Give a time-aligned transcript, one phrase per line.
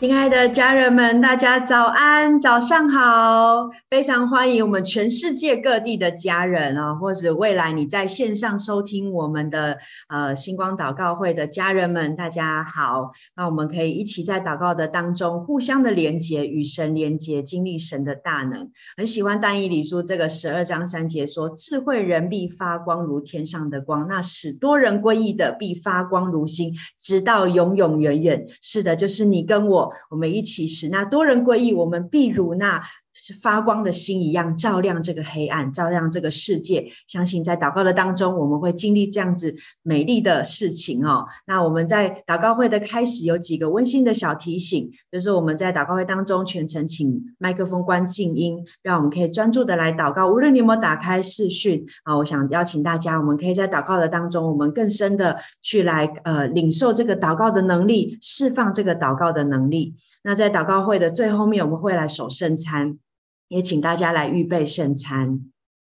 [0.00, 3.68] 亲爱的家人们，大家早安，早上好！
[3.90, 9.76] 非常欢迎我们全世界各地的家人啊，或者未来你在线上收听我们的
[10.08, 13.10] 呃星光祷告会的家人们，大家好。
[13.34, 18.70] 那我们可以一起在祷告的当中互相的连接，与神连接，经历神的大能。
[18.96, 29.87] 很喜欢但以理书这个十二章三节说：“智慧人必发光如天上的光，那使多人归义的必发光如星，直到永永远远。”是的，就是你跟我。
[30.10, 32.82] 我们一起使那多人归义，我们必如那。
[33.20, 36.88] 是发光的星一样，照亮这个黑暗，照亮这个世界。
[37.08, 41.26] 相信在祷告的当中，我们会经历这样子美丽的事情哦。
[41.46, 50.30] 那我们在祷告会的开始有几个温馨的小提醒，就是我们在祷告会当中全程请麦克风关静音，让我们可以专注的来祷告。
[50.30, 59.96] 无论你有没有打开视讯啊，我想邀请大家，我们可以在祷告的当中，我们更深的去来呃领受这个祷告的能力，释放这个祷告的能力。
[60.22, 62.98] 那在祷告会的最后面，我们会来守圣餐。
[63.48, 65.40] 也请大家来预备圣餐。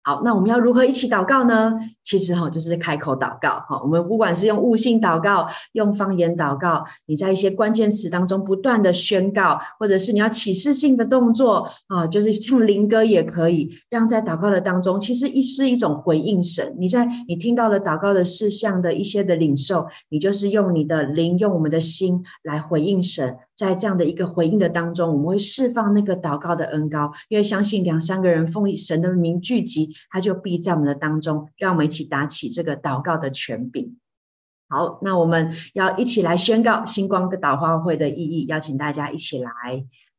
[0.02, 1.74] 好，那我们要如何一起祷告呢？
[2.10, 3.80] 其实哈，就是开口祷告哈。
[3.84, 16.76] 我们不管是用悟性祷告，用方言祷告，你在一些关键词当中不断的宣告，或者是你要启示性的动作啊，就是唱灵歌也可以，让在祷告的当中，其实一是一种回应神。
[16.80, 23.38] 你在你听到了祷告的事项的一些的领受，你就是用你的灵，用我们的心来回应神。
[23.56, 31.46] 在这样的一个回应的当中，我们会释放那个祷告的恩膏，因为相信两三个人奉神的名聚集，他就必在我们的当中。
[31.58, 33.98] 让我们一起起打起这个祷告的权柄。
[34.70, 39.52] 好，那我们要一起来宣告星光的祷告会的意义，邀请大家一起来。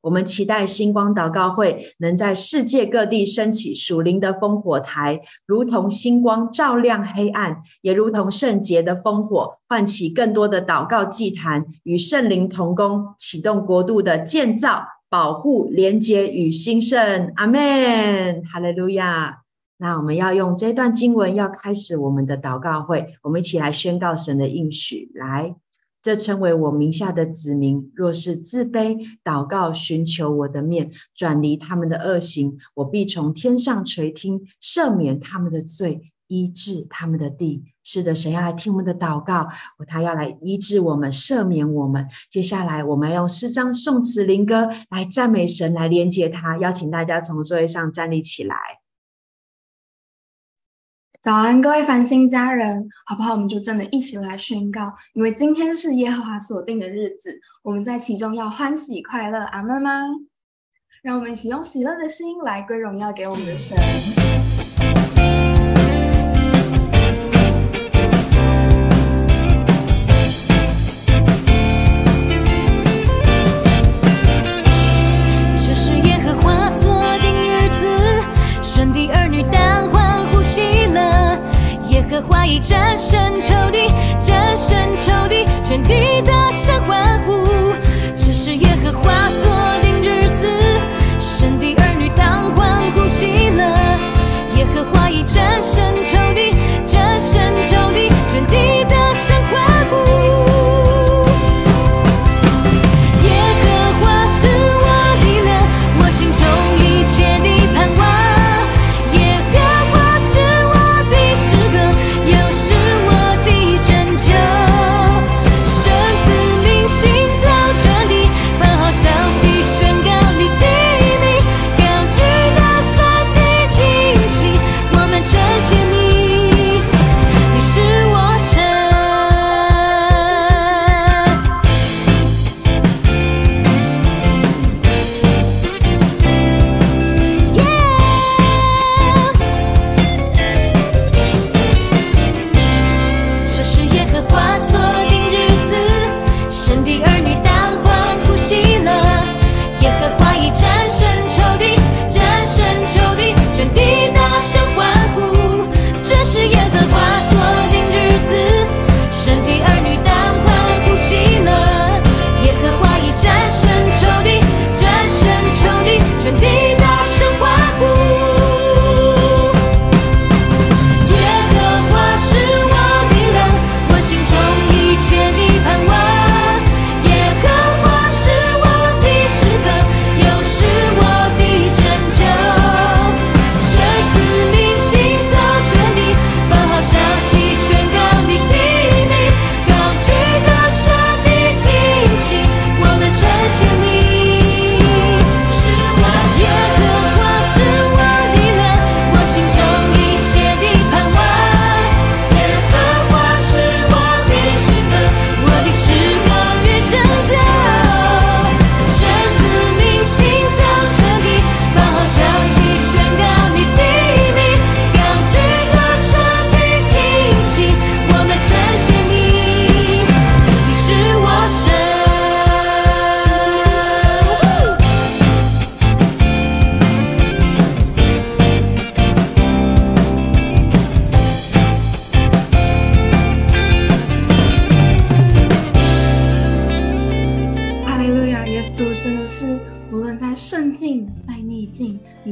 [0.03, 17.33] 我们期待星光祷告会能在世界各地升起属灵的烽火台，如同星光照亮黑暗，也如同圣洁的烽火唤起更多的祷告祭坛，与圣灵同工，启动国度的建造、保护、连结与兴盛。
[17.37, 19.43] 阿门，哈利路亚。
[19.81, 25.57] 那我们要用这段经文，要开始我们的祷告会，我们一起来宣告神的应许，来。
[26.03, 37.65] 这称为我名下的子民，若是自卑祷告，寻求我的面，转离他们的恶行，我必从天上垂听，赦免他们的罪，医治他们的地。
[37.83, 39.49] 是的，神要来听我们的祷告，
[39.87, 42.07] 他要来医治我们，赦免我们。
[42.31, 46.59] 接下来，我们用诗章、颂词、灵歌来赞美神，来连接他。
[46.59, 48.57] 邀请大家从座位上站立起来。
[51.23, 53.33] 早安，各位繁星家人，好不好？
[53.33, 60.01] 我们就真的一起来宣告，因为今天是耶和华所定的日子，我们在其中要欢喜快乐，阿门吗？
[61.03, 64.30] 让我们一起用喜乐的心来归荣耀给我们的神。
[82.41, 83.87] 华已战胜仇敌，
[84.19, 87.45] 战胜仇敌，全体大声欢呼。
[88.17, 89.53] 这是耶和华所
[89.83, 90.49] 定日子，
[91.19, 93.63] 神的儿女当欢呼喜乐。
[94.57, 96.03] 耶和华已战胜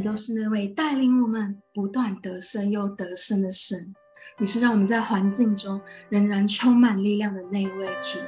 [0.09, 3.95] 都是那位带领我们不断得胜又得胜的神。
[4.39, 5.79] 你是让我们在环境中
[6.09, 8.19] 仍然充满力量的那位主。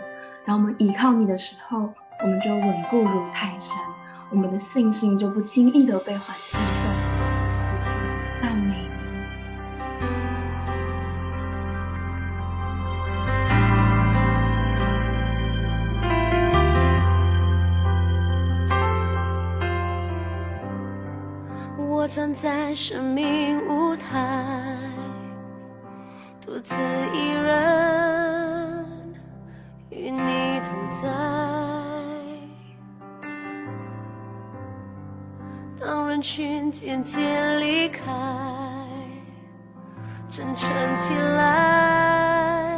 [0.45, 1.91] 当我们依靠你的时候，
[2.23, 3.79] 我们就稳固如泰山，
[4.31, 6.70] 我们的信心就不轻易的被环境
[22.13, 24.77] 站在生命舞台，
[26.41, 26.75] 独自
[27.15, 28.85] 一人
[29.91, 31.09] 与你同在。
[35.79, 38.03] 当人群渐渐离开，
[40.29, 42.75] 真诚起来，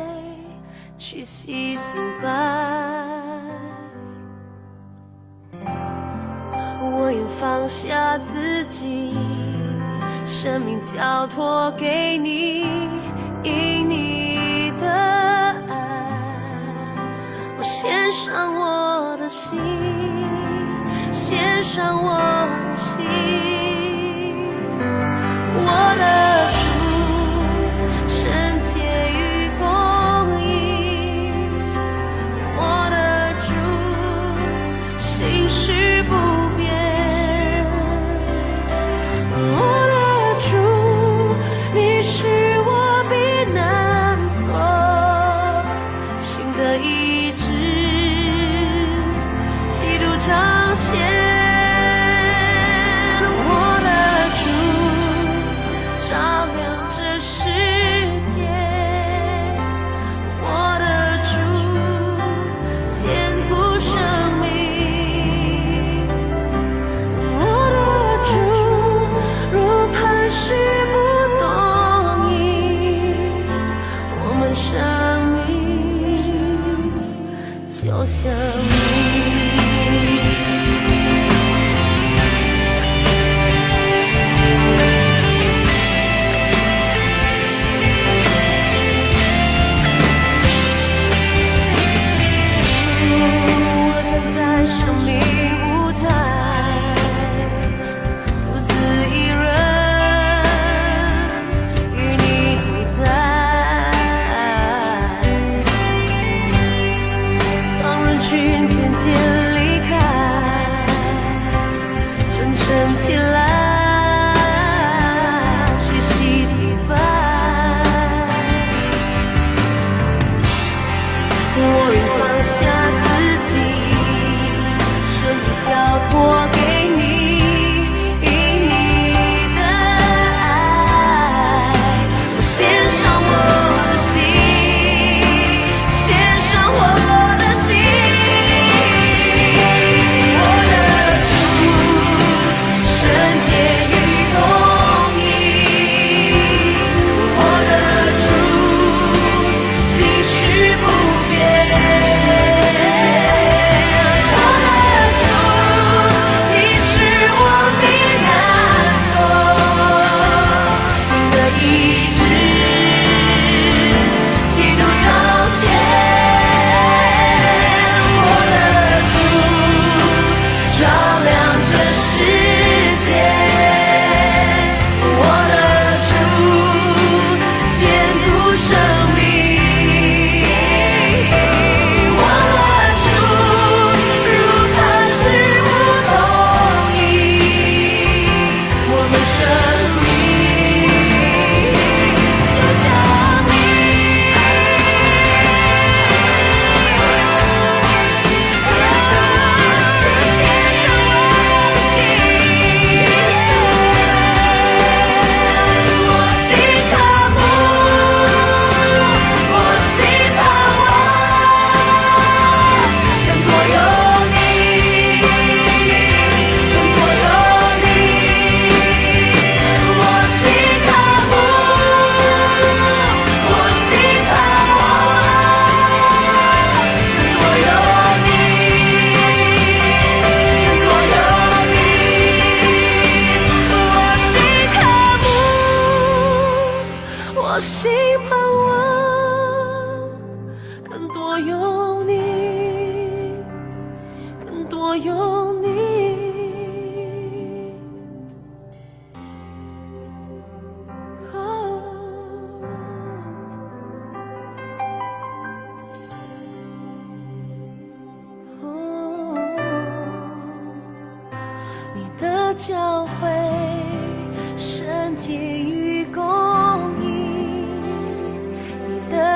[0.98, 2.91] 屈膝敬拜。
[6.94, 9.16] 我愿放下自己，
[10.26, 12.66] 生命交托给你，
[13.42, 15.74] 因你的爱，
[17.58, 19.58] 我献上我的心，
[21.10, 23.00] 献上我的心。
[25.64, 25.68] 我
[25.98, 26.31] 的
[46.62, 47.51] 这一。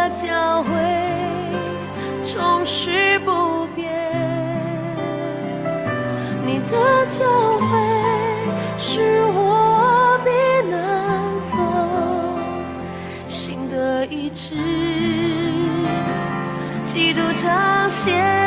[0.08, 0.70] 的教会
[2.24, 3.92] 总是不变，
[6.44, 7.66] 你的教会
[8.78, 10.30] 是我避
[10.70, 11.58] 难所，
[13.26, 14.54] 心的一直，
[16.86, 18.45] 基督彰显。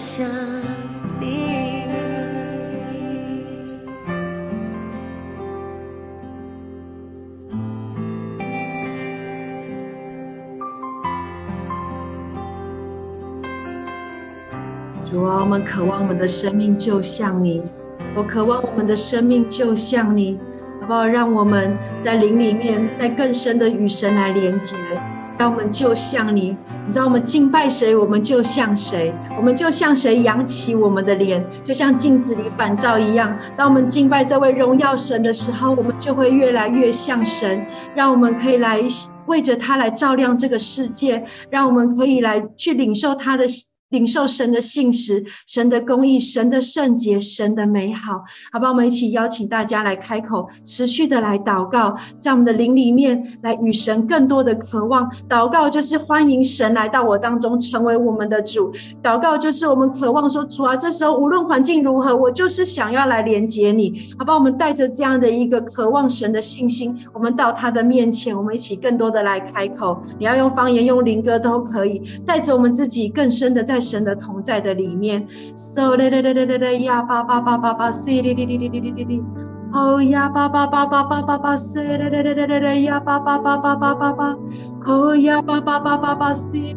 [0.00, 0.26] 想
[1.20, 1.84] 你。
[15.04, 17.62] 主啊，我们渴望我们的生命就像你，
[18.14, 20.38] 我渴望我们的生命就像你，
[20.80, 21.06] 好不好？
[21.06, 24.76] 让我们在灵里面，在更深的与神来连接，
[25.40, 26.54] 让我们就像你。
[26.86, 33.34] 你知道我们敬拜谁，我们就像谁，我们就像谁扬起我们的脸，就像镜子里反照一样。
[33.56, 37.64] 当我们敬拜这位荣耀神的时候，我们就会越来越像神。
[37.94, 38.78] 让我们可以来
[39.28, 43.46] 为着他来照亮这个世界，让我们可以来去领受他的。
[43.90, 48.70] 领受神的信实、神的公义、神的圣洁、神的美好，好不好？
[48.70, 55.10] 我们一起邀请大家来开口，持续的来祷告，在我们的灵里面来与神更多的渴望。
[55.28, 58.72] 祷告就是欢迎神来到我当中，成为我们的主。
[59.02, 64.38] 祷告就是我们渴望说，主啊，这时候无论环境如何，我就是想要来连接你，好不好？
[64.38, 70.00] 我们带着这样的一个渴望神的信心，我们到他的面前，我们一起更多的来开口。
[70.16, 73.79] 你要用方言、用灵歌都可以，带着我们自己更深的在。
[73.80, 79.04] 神的同在的里面，so 嘞嘞嘞嘞嘞嘞呀吧吧吧吧吧，c 哩哩哩哩哩哩哩。
[79.04, 79.22] 哩，
[79.72, 84.36] 哦呀吧吧吧吧吧吧吧，c 嘞嘞嘞嘞嘞嘞呀吧吧吧吧吧吧吧，
[84.86, 86.76] 哦呀吧吧吧吧吧，c，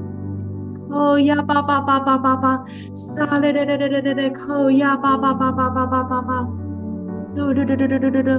[0.92, 6.48] 哦呀吧吧吧吧吧吧，sa 嘞嘞嘞嘞嘞嘞嘞，哦呀吧吧吧吧吧吧吧吧
[7.36, 8.38] ，so 嘞嘞嘞嘞嘞嘞嘞，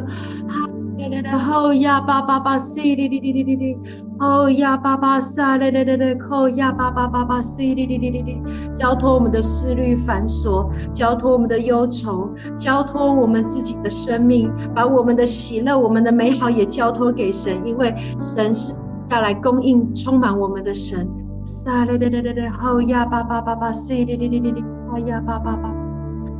[0.48, 4.03] 哈嘞嘞嘞，哦呀吧吧吧，c 哩哩哩哩哩哩。
[4.20, 8.42] 哦呀，巴巴撒嘞嘞嘞嘞，哦呀，巴巴巴巴西哩哩哩哩哩，
[8.74, 18.72] 交托我们的思虑繁琐，交托我们的忧愁，交托我们自己的生命，把我们的喜乐、我们的美好也交托给神，因为神是
[19.10, 21.08] 要来供应、充满我们的神。
[21.44, 25.74] 撒嘞嘞嘞嘞嘞，哦呀，巴巴巴巴西哩哩哩哩哩，哦呀，巴巴巴，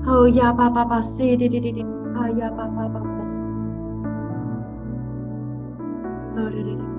[0.07, 3.43] 哦呀，巴巴巴西哩哩哩哩，哦呀，巴巴巴巴西，
[6.37, 6.94] 哦哩哩哩。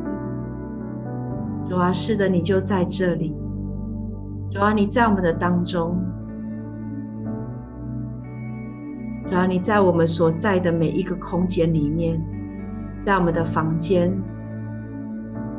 [1.67, 3.35] 主啊，是的，你就在这里。
[4.51, 5.97] 主啊，你在我们的当中。
[9.29, 12.21] 主啊，你在我们所在的每一个空间里面，
[13.03, 14.15] 在我们的房间，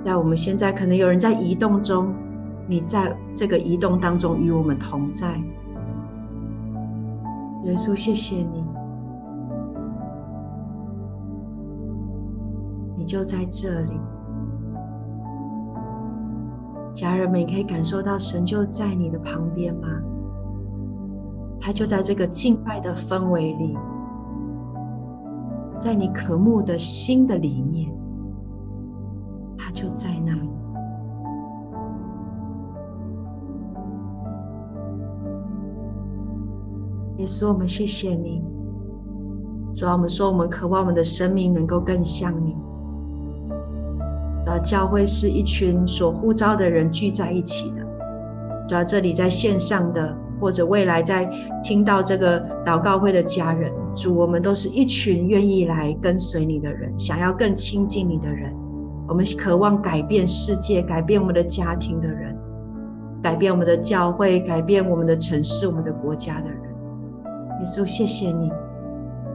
[0.05, 2.15] 在我们现在可能有人在移动中，
[2.69, 5.37] 你在这个移动当中与我们同在。
[7.65, 8.65] 耶稣，谢谢你，
[12.97, 14.01] 你就在这里。
[16.97, 19.87] 家人们，你可以感受到神就在你的旁边吗？
[21.61, 23.77] 他就在这个敬拜的氛围里，
[25.79, 27.93] 在你渴慕的心的里面，
[29.59, 30.49] 他就在那里。
[37.19, 38.43] 耶稣，我们谢谢你。
[39.75, 42.57] 主啊，我们说，我们渴望我们的生命能够更像你。
[44.47, 47.85] 呃，教会是一群所呼召的人聚在一起的。
[48.69, 51.29] 主要这里在线上的，或者未来在
[51.63, 58.55] 听到这个祷告会的家人，主，我们都是一群愿意来跟随你的人，想要更亲近你的人。
[59.09, 62.37] 我们渴望改变世界，改变我们的家庭的人，
[63.23, 66.61] 改变我们的教会，改变我们的城市、我们的国家的人。
[67.61, 68.51] 耶稣，谢谢你。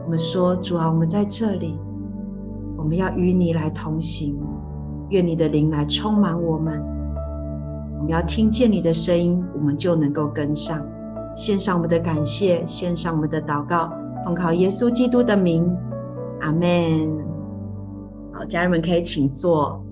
[0.04, 1.78] 我们说，主啊，我们在这里，
[2.76, 4.38] 我们要与你来同行。
[5.12, 6.82] 愿你的灵来充满我们，
[7.98, 10.82] 我们要听见你的声音，我们就能够跟上。
[11.36, 13.92] 献上我们的感谢，献上我们的祷告，
[14.24, 15.70] 奉靠耶稣基督的名，
[16.40, 17.10] 阿门。
[18.32, 19.84] 好，家人们可以请坐。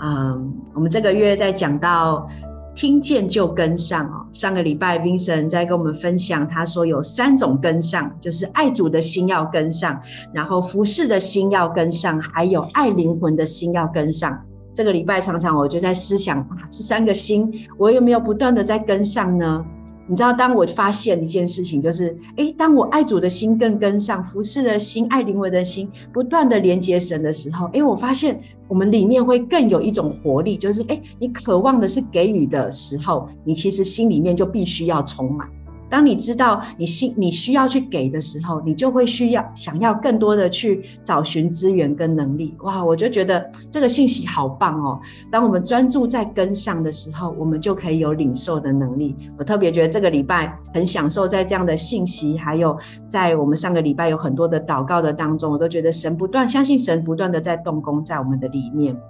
[0.00, 2.26] 嗯，我们这个月在讲到
[2.74, 4.26] 听见就跟上哦。
[4.32, 10.00] 上个礼拜冰神在跟我们分享，他说有三种跟上，就是爱主的心要跟上，
[10.32, 14.38] 然后服侍的心要跟上，还有爱灵魂的心要跟上。
[14.74, 19.64] 这个礼拜常常我就在思想啊，这三个心我有没有不断的在跟上呢？
[20.06, 35.48] 你知道，当我发现一件事情，就是，诶，当我爱主的心更跟上，服侍的心，爱灵魂的心，不断的连接神的时候，诶，我发现我们里面会更有一种活力，就是，诶，你渴望的是给予的时候，你其实心里面就必须要充满。
[35.94, 42.52] 当你知道你心你需要去给的时候，你就会需要想要更多的去找寻资源跟能力。
[42.64, 44.98] 哇，我就觉得这个信息好棒哦！
[45.30, 49.14] 当我们专注在跟上的时候，我们就可以有领受的能力。
[49.38, 59.00] 我特别觉得这个礼拜很享受在这样的信息，还有在我们上个礼拜有很多的祷告的当中，我都觉得神不断相信神不断的在动工在我们的里面。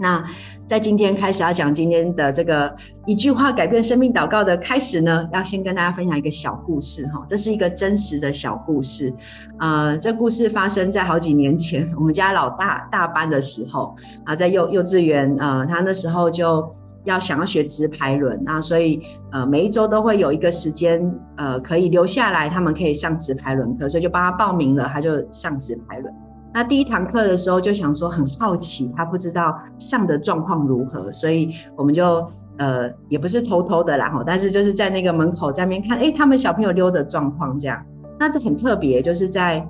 [0.00, 0.24] 那
[0.66, 2.74] 在今天开始要讲今天的这个
[3.06, 9.12] 一句话改变生命祷告的开始呢，要先跟大家分享一个小故事哈，这是一个真实的小故事，
[9.58, 16.66] 呃，这故事发生在好几年前， 我们家老大大班的时候啊，在幼幼稚园，呃，他那时候就
[17.04, 26.14] 要想要学直排轮，那所以呃每一周都会有一个时间，呃，可以留下来，他们可以上直排轮课，所以就帮他报名了，他就上直排轮。
[26.52, 32.26] 那第一堂课的时候就想说很好奇，他不知道上的状况如何，所以我们就
[32.58, 37.80] 呃也不是偷偷的啦哈，但是就是在那个门口在那边看，哎，他们小朋友溜的状况这样。
[38.18, 39.66] 那这很特别，就是在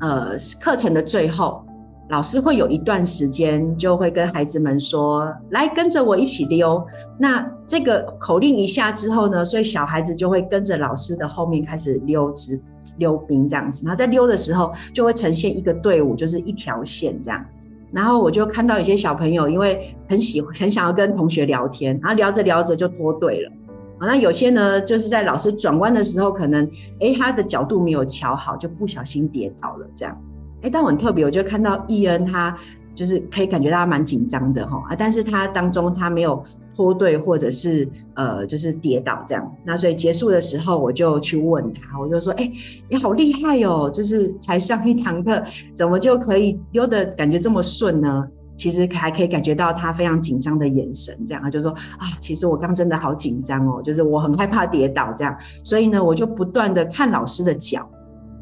[0.00, 1.64] 呃课程的最后，
[2.10, 6.86] 老师会有一段时间就会跟孩子们说，来跟着我一起溜。
[7.18, 12.62] 那这个口令一下之后呢，所以小孩子就会跟着老师的后面开始溜直。
[12.98, 17.44] 溜冰这样子，然后在溜的时候就会呈现一个队伍，就是一条线这样。
[17.92, 23.52] 然后我就看到有些小朋友，因为很喜欢，很想要跟同学聊天，然后聊着聊着就脱队了。
[24.00, 26.68] 那有些呢，就是在老师转弯的时候，可能
[27.00, 30.20] 诶他的角度没有乔好，就不小心跌倒了这样。
[30.62, 32.56] 诶但我很特别，我就看到易恩他
[32.94, 36.42] 就是可以感觉到他蛮紧张的哈啊，但是他当中他没有。
[36.76, 42.50] 拖队或者是呃，就是跌倒这样，那所以结束的时候，我就去问他，我就说：“哎、
[42.88, 45.42] 你好厉害哦，就是才上一堂课，
[45.74, 57.88] 怎么就可以溜的感觉这么顺呢？”其实还可以感觉到他非常紧张的眼神，这样他就说：“啊，其实我刚真的好紧张哦，就是我很害怕跌倒这样，所以呢，我就不断的看老师的脚，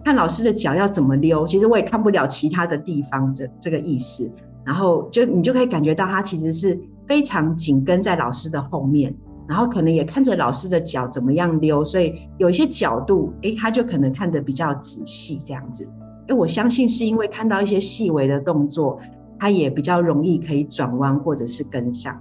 [0.05, 1.47] 看老师的脚要怎么溜。
[1.47, 4.31] 其实我也看不了其他的地方，这这个意思。
[4.65, 6.79] 然后就你就可以感觉到他其实是。”
[7.13, 9.15] 非常紧跟在老师的后面，
[9.47, 15.87] 然后可能也看着老师的脚怎么样溜，所以有一些角度，诶，他就可能看得比较仔细这样子。
[16.29, 18.99] 诶，我相信是因为看到一些细微的动作，
[19.39, 22.19] 他也比较容易可以转弯或者是跟上。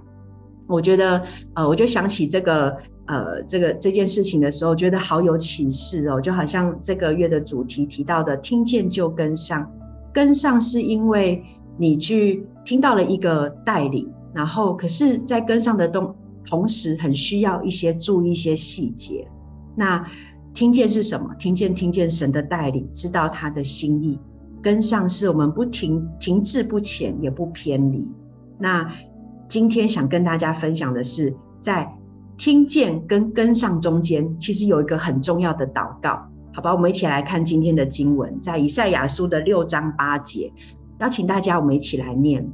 [0.66, 1.22] 我觉得，
[1.54, 2.76] 呃，我就想起这个，
[3.06, 9.66] 呃，这个这件事情的时候，觉得好有启示哦，就好像这个月的主题提到的，听见就跟上，
[10.12, 11.42] 跟上是因为
[11.78, 14.06] 你去听到了一个带领。
[14.34, 19.28] 然后，可是，在跟上的同同时，很需要一些注意一些细节。
[19.74, 20.04] 那
[20.54, 21.34] 听见是什么？
[21.38, 24.18] 听见，听见神的带领，知道他的心意。
[24.62, 28.06] 跟上是我们不停停滞不前，也不偏离。
[28.58, 28.88] 那
[29.48, 31.92] 今天想跟大家分享的是，在
[32.36, 36.22] 听见跟跟上中间，其实有一个很重要的祷告。
[36.54, 40.52] 好吧，我们一起来看今天的经文，在以赛亚书的六章八节，
[41.00, 42.46] 邀请大家我们一起来念。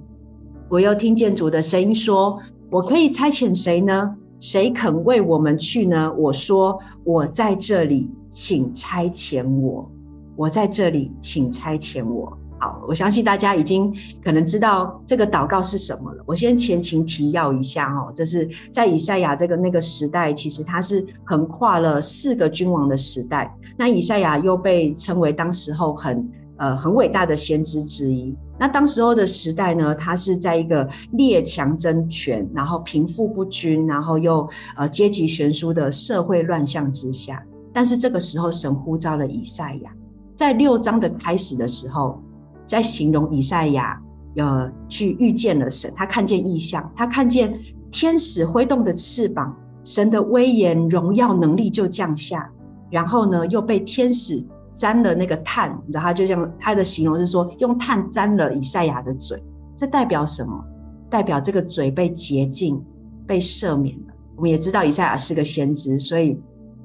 [0.68, 2.38] 我又听见主的声音说
[2.70, 4.14] ：“我可以差遣谁呢？
[4.38, 9.90] 谁肯为我们去呢？”我说：“我在这里，请差遣我。
[10.36, 16.22] 我在这里，请差遣我。”好，我相信大家已经可能知道这个祷告是什么了。
[16.26, 23.56] 我先前情提要一下哦，就是在以赛亚这个那个时代，其实它是横跨了四个君王的时代。
[23.76, 26.28] 那以赛亚又被称为当时候很
[26.58, 28.34] 呃很伟大的先知之一。
[28.58, 37.42] 那当时候的时代呢，他是在一个列强争权，然后贫富不均，然后又呃阶级悬殊的社会乱象之下。
[37.72, 39.92] 但是这个时候，神呼召了以赛亚，
[40.34, 42.20] 在六章的开始的时候，
[42.66, 44.02] 在形容以赛亚
[44.36, 47.56] 呃去遇见了神，他看见异象，他看见
[47.92, 52.50] 天使挥动的翅膀，神的威严、荣耀、能力就降下，
[52.90, 54.44] 然后呢又被天使。
[54.70, 59.42] 沾了那个炭，然后就像他的形容是说，用炭沾了以赛亚的嘴，
[59.76, 60.64] 这代表什么？
[61.10, 62.84] 代表这个嘴被洁净、
[63.26, 64.14] 被赦免了。
[64.36, 66.38] 我们也知道以赛亚是个先知，所以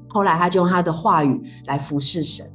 [0.07, 2.45] 后来他就用他的话语来服侍神。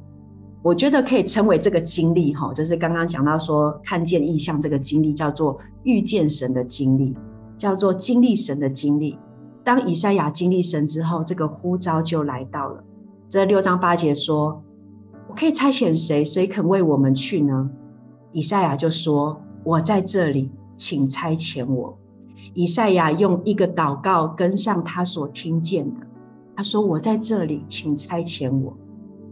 [0.61, 7.15] 我觉得可以称为这个经历哈，就是刚刚讲到说看见异象这个经历叫做遇见神的经历，
[7.57, 9.17] 叫做经历神的经历。
[9.63, 12.83] 当以赛亚经历神之后，这个呼召就来到了。
[13.29, 14.61] 这六章八节说
[15.29, 16.25] ：“我可以差遣谁？
[16.25, 17.69] 谁肯为我们去呢？”
[18.33, 21.95] 以赛亚就说：“我在这里，请差遣我。”
[22.55, 26.01] 以赛亚用一个祷告跟上他所听见的，
[26.55, 28.75] 他说：“我在这里，请差遣我。”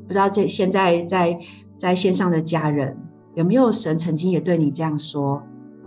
[0.05, 1.38] 不知道这现在在
[1.75, 2.95] 在线上的家人
[3.33, 5.41] 有没有神曾经也对你这样说，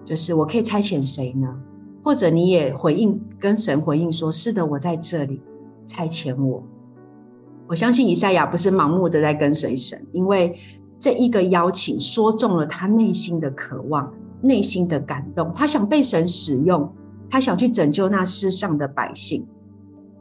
[0.05, 1.49] 就是我可以差遣谁呢？
[2.03, 5.41] 或者你也回应跟神回应说：是的，我在这里，
[5.87, 6.63] 差遣我。
[7.71, 10.59] 我相信以赛亚不是盲目的在跟随神，因为
[10.99, 16.93] 这一个邀请说中了他内心的渴望、内心的感动，他想被神使用，
[17.31, 19.47] 他想去拯救那世上的百姓。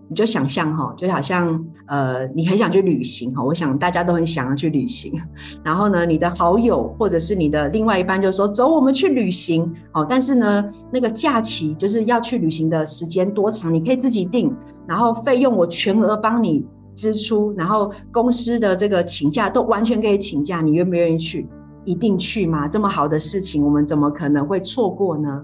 [0.07, 3.43] 你就想象哈，就好像呃，你很想去旅行哈。
[3.43, 5.19] 我想大家都很想要去旅行。
[5.63, 14.55] 然后呢，你的好友或者是你的另外一半就说：“走，我们去旅行。”哦，但是呢，那个假期就是要去旅行的时间多长，你可以自己定。
[14.87, 16.63] 然后费用我全额帮你
[16.99, 17.53] 支出。
[17.53, 21.47] 然后公司的这个请假都完全可以请假，你愿不愿意去？
[21.85, 22.67] 一定去吗？
[22.67, 25.43] 这么好的事情，我们怎么可能会错过呢？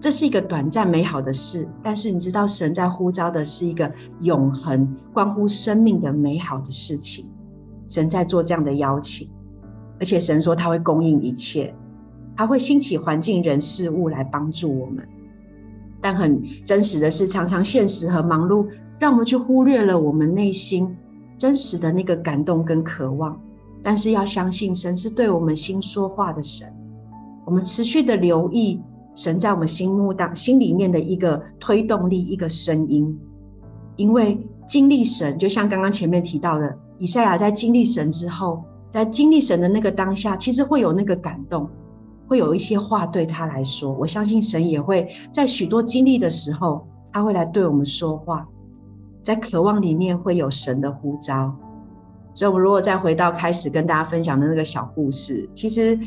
[0.00, 7.28] 这是一个短暂美好的事，但是你知道，神在呼召的是一个永恒、关乎生命的美好的事情。
[7.88, 9.28] 神在做这样的邀请，
[9.98, 11.74] 而且神说他会供应一切，
[12.36, 15.06] 他会兴起环境、人、事物来帮助我们。
[16.06, 18.64] 但很真实的是，常常现实和忙碌
[18.96, 20.96] 让我们去忽略了我们内心
[21.36, 23.36] 真实的那个感动跟渴望。
[23.82, 26.72] 但是要相信，神是对我们心说话的神。
[27.44, 28.80] 我们持续的留意。
[29.16, 33.18] 神在我们心目当心里面的一个推动力，一个声音，
[33.96, 41.68] 因为经历神，就像刚刚前面提到的，以赛亚在经历神之后，在经历神的那个当下，其实会有那个感动，
[42.28, 43.92] 会有一些话对他来说。
[43.92, 48.46] 我相信神也会在许多经历的时候，他会来对我们说话，
[49.22, 51.54] 在渴望里面会有神的呼召。
[52.34, 55.98] 所以，我们如果再回到开始跟大家分享的那个小故事，其实。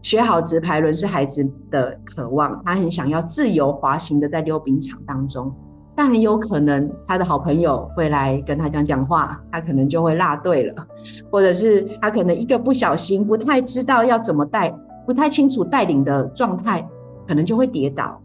[0.00, 5.52] 学好直排轮是孩子的渴望，他很想要自由滑行的在溜冰场当中，
[5.96, 10.86] 但很有可能他的好朋友会来跟他讲讲话，他可能就会落队了，
[11.32, 14.72] 或者是他可能一个不小心，不太知道要怎么带，
[15.08, 16.86] 不太清楚带领的状态，
[17.26, 18.20] 可能就会跌倒，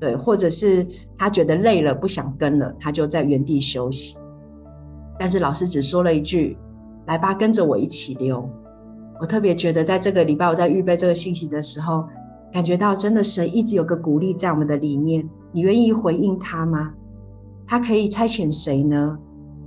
[0.00, 0.84] 对，或者是
[1.16, 4.16] 他觉得累了不想跟了，他就在原地休息。
[5.16, 6.58] 但是老师只说了一句
[7.06, 8.50] ：“来吧，跟着我一起溜。”
[9.20, 12.04] 我特别觉得，在这个礼拜我在预备这个信息的时候，
[12.52, 15.30] 感觉到真的神一直有个鼓励在我们的里面。
[15.52, 16.92] 你愿意回应他吗？
[17.64, 19.16] 他可以差遣谁呢？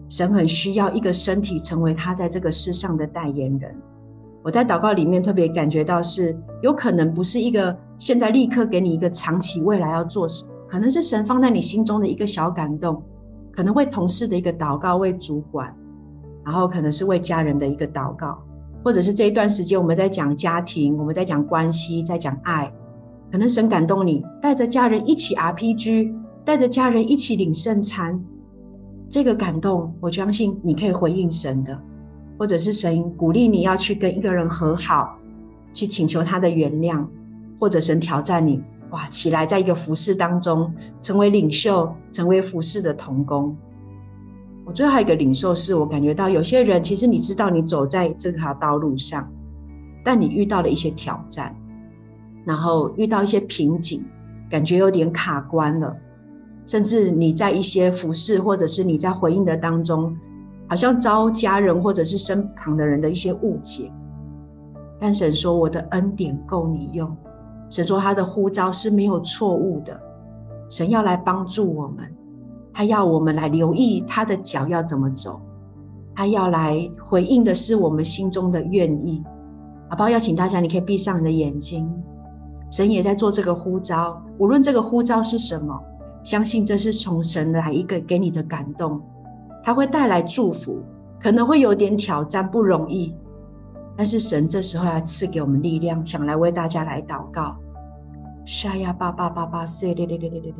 [0.09, 3.73] 神很需要一个身体成为他在这个世上的代言人。
[4.47, 13.03] 我在祷告里面特别感觉到是，有可能不是一个现在立刻给你一个长期未来要做什么，可能是神放在你心中的一个小感动，
[13.51, 15.75] 可能为同事的一个祷告，为主管，
[16.45, 18.41] 然后可能是为家人的一个祷告。
[18.85, 22.71] 或者是这一段时间我们在讲家庭，我们在讲关系，在讲爱，
[23.29, 28.17] 可能神感动你，带着家人一起 RPG，带着家人一起领圣餐，
[29.09, 31.77] 这个感动，我相信你可以回应神的，
[32.37, 35.17] 或者是神鼓励你要去跟一个人和好，
[35.73, 37.05] 去请求他的原谅，
[37.59, 43.55] 或者神挑战你，哇，起来在一个服事当中成为领袖，成为服事的童工。
[44.65, 49.31] 我最后还有一个领受是，我感觉到有些人，其实你知道你走在这条道路上，
[50.03, 51.55] 但你遇到了一些挑战，
[52.45, 54.03] 然后遇到一些瓶颈，
[54.49, 55.95] 感觉有点卡关了，
[56.65, 60.13] 甚至你在一些服饰或者是你在回应的当中，
[60.69, 63.91] 好像遭家人或者是身旁的人的一些误解。
[64.99, 67.15] 但神说：“我的恩典够你用。”
[67.69, 69.99] 神说：“他的呼召是没有错误的。”
[70.69, 72.05] 神要来帮助我们。
[72.73, 75.41] 他要我们来留意他的脚要怎么走，
[76.13, 79.23] 他要来回应的是我们心中的愿意，
[79.89, 80.09] 好不好？
[80.09, 81.91] 邀请大家，你可以闭上你的眼睛。
[82.69, 85.75] 神也在做这个呼召，无论这个呼召是什么，
[86.23, 89.01] 相信这是从神来一个给你的感动，
[89.63, 90.81] 他会带来祝福，
[91.19, 93.15] 可能会有点挑战，不容易，
[93.95, 97.55] 但是神这时候要赐给我们力量，想来为大家来祷告。
[98.45, 100.53] 沙呀巴巴巴巴塞列列列列列。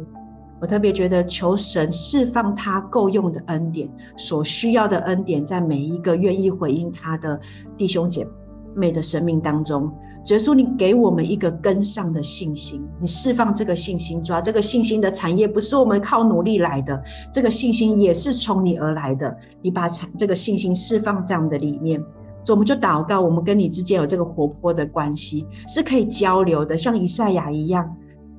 [0.60, 7.40] 我特别觉得，求神释放他够用的恩典，所需要的恩典，在每一个愿意回应他的
[7.78, 8.28] 弟兄姐
[8.76, 9.92] 妹的生命当中。
[10.34, 19.36] 耶稣，你给我们一个跟上的信心，你释放这个信心，抓这个信心的产业，不是我们靠努力来的，这个信心也是从你而来的。
[19.62, 22.00] 你把产这个信心释放在我们的里面，
[22.44, 27.90] 所以我们就祷告，我们跟你之间有这个活泼的关系，是可以交流的，像以赛亚一样。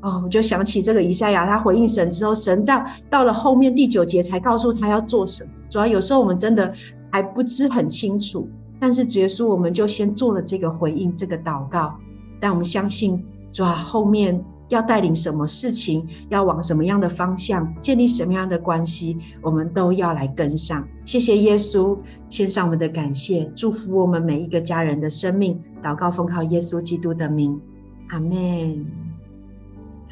[0.02, 5.50] 哦，我就想起这个以赛亚，他回应神之后，神到到了后面第九节才告诉他要做什么。
[5.68, 6.72] 主要有时候我们真的
[7.10, 8.48] 还不知很清楚，
[8.80, 11.96] 但是耶稣我们就先做了这个回应，这个祷告。
[12.40, 20.86] 但我们相信，主要后面要带领什么事情，要往什么样的方向，建立什么样的关系，我们都要来跟上。
[21.04, 25.60] 谢谢耶稣，献上我们的感谢，祝福我们每一个家人的生命。
[25.82, 27.60] 祷告奉靠耶稣基督的名，
[28.08, 28.86] 阿门。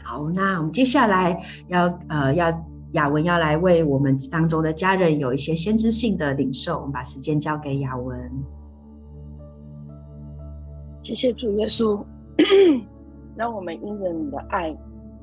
[0.02, 2.50] 好，那我们接下来要呃要
[2.96, 8.18] 雅文要来为我们当中的家人有一些先知性的领受，我们把时间交给雅文。
[11.02, 12.02] 谢谢主耶稣，
[13.36, 14.74] 让我们因着你的爱，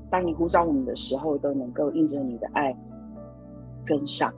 [0.07, 2.77] 当你呼召我们的时候，都能够因着你的爱
[3.83, 4.29] 跟上；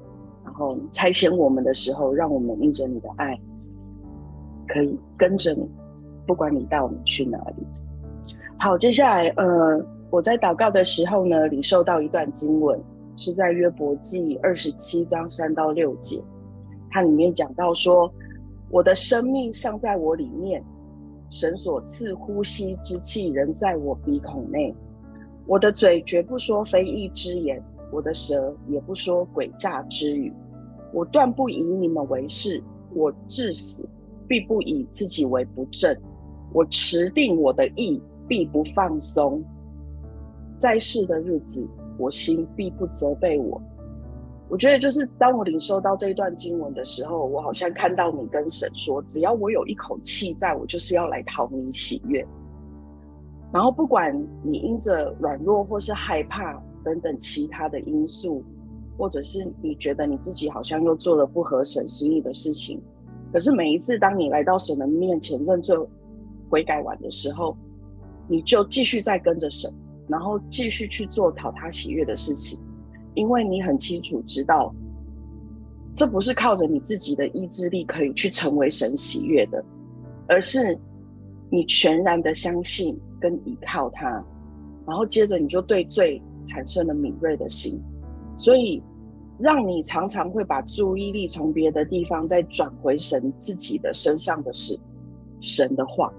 [0.46, 3.38] 然后差遣我们的时候，让我们因着你的爱
[4.66, 5.70] 可以跟着你，
[6.26, 7.68] 不管你带我们去哪里。
[8.58, 9.86] 好，接下来呃。
[10.12, 12.80] 我在祷告的时候呢，领受到一段经文，
[13.18, 16.22] 是在约伯记二十七章三到六节。
[16.90, 18.12] 它里面讲到说
[18.72, 20.64] ：“我的生命尚在我里面，
[21.30, 24.74] 神所赐呼吸之气仍在我鼻孔内。
[25.46, 30.32] 我的嘴绝不说非义之言，我的舌也不说诡诈之语。
[30.94, 33.88] 我断不以你们为是，我至死
[34.28, 35.96] 必不以自己为不正。
[36.54, 39.44] 我持定我的意，必不放松。”
[40.58, 41.68] 在世的日子，
[41.98, 43.62] 我心必不责备我。
[44.48, 52.26] 我觉得，就是当我领受到这一段经文的时候，我好像看到你跟神说：“只要我有一口气在，我就是要来讨你喜悦。”
[53.52, 58.44] 然后，不管你因着软弱或是害怕等等其他的因素，
[58.98, 62.80] 或者是你觉得你自己好像又做了不合神心意的事情，
[63.34, 65.76] 可是每一次当你来到神的面前认罪
[66.50, 67.58] 悔改完的时候，
[68.28, 69.74] 你就继续在跟着神。
[70.08, 72.60] 然后继续去做讨他喜悦的事情，
[73.16, 74.74] 因为你很清楚知道，
[75.94, 79.64] 这不是靠着你自己的意志力可以去成为神喜悦的，
[80.28, 80.78] 而是
[81.50, 84.24] 你全然的相信跟依靠他，
[84.86, 87.82] 然后接着你就对罪产生了敏锐的心，
[88.38, 88.84] 所以
[89.40, 94.80] 让你常常会把注意力从别的地方再转回神自己的身上的是
[95.42, 96.14] 神的话，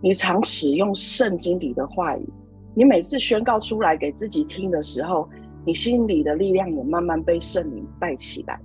[0.00, 2.28] 你常使用圣经里的话语。
[2.74, 5.28] 你每次宣告出来给自己听的时候，
[5.64, 8.60] 你心里的力量也慢慢被圣灵带起来，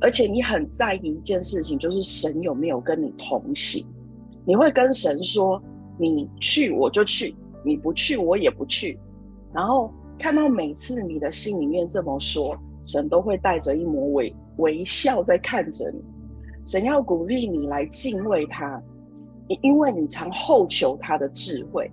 [0.00, 3.86] 而且你很在意一件事情，就是神有没有跟你同行。
[4.44, 5.62] 你会跟神说
[5.98, 7.34] ：“你去我就去，
[7.64, 8.98] 你不去我也不去。”
[9.52, 16.02] 然后看到每次你的心里面这么说，神都会带着一抹微微笑在看着你。
[16.66, 18.82] 神要鼓励你来敬畏他，
[19.62, 21.90] 因为你常后求他的智慧。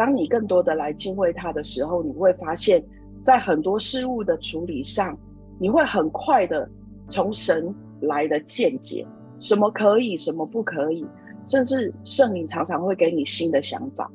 [0.00, 2.82] 当你更多的来敬畏他的时候，你会发现，
[3.20, 5.14] 在很多事物的处理上，
[5.58, 6.66] 你会很快的
[7.10, 9.06] 从神来的见解，
[9.38, 11.06] 什么可以，什么不可以，
[11.44, 14.10] 甚至圣灵常常会给你新的想法。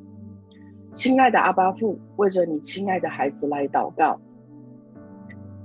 [0.90, 4.20] 亲爱的阿巴父，为着你亲爱的孩子来祷告，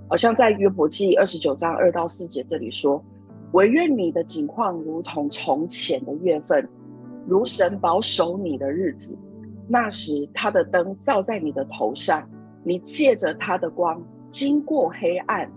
[0.07, 3.03] 好像在约伯记二十九章二到四节这里说
[3.53, 6.69] ：“惟愿你的景况如同从前的月份，
[7.25, 9.17] 如神保守你的日子。”
[9.71, 12.29] 那时，他的灯照在你的头上，
[12.61, 15.49] 你借着他的光经过黑暗。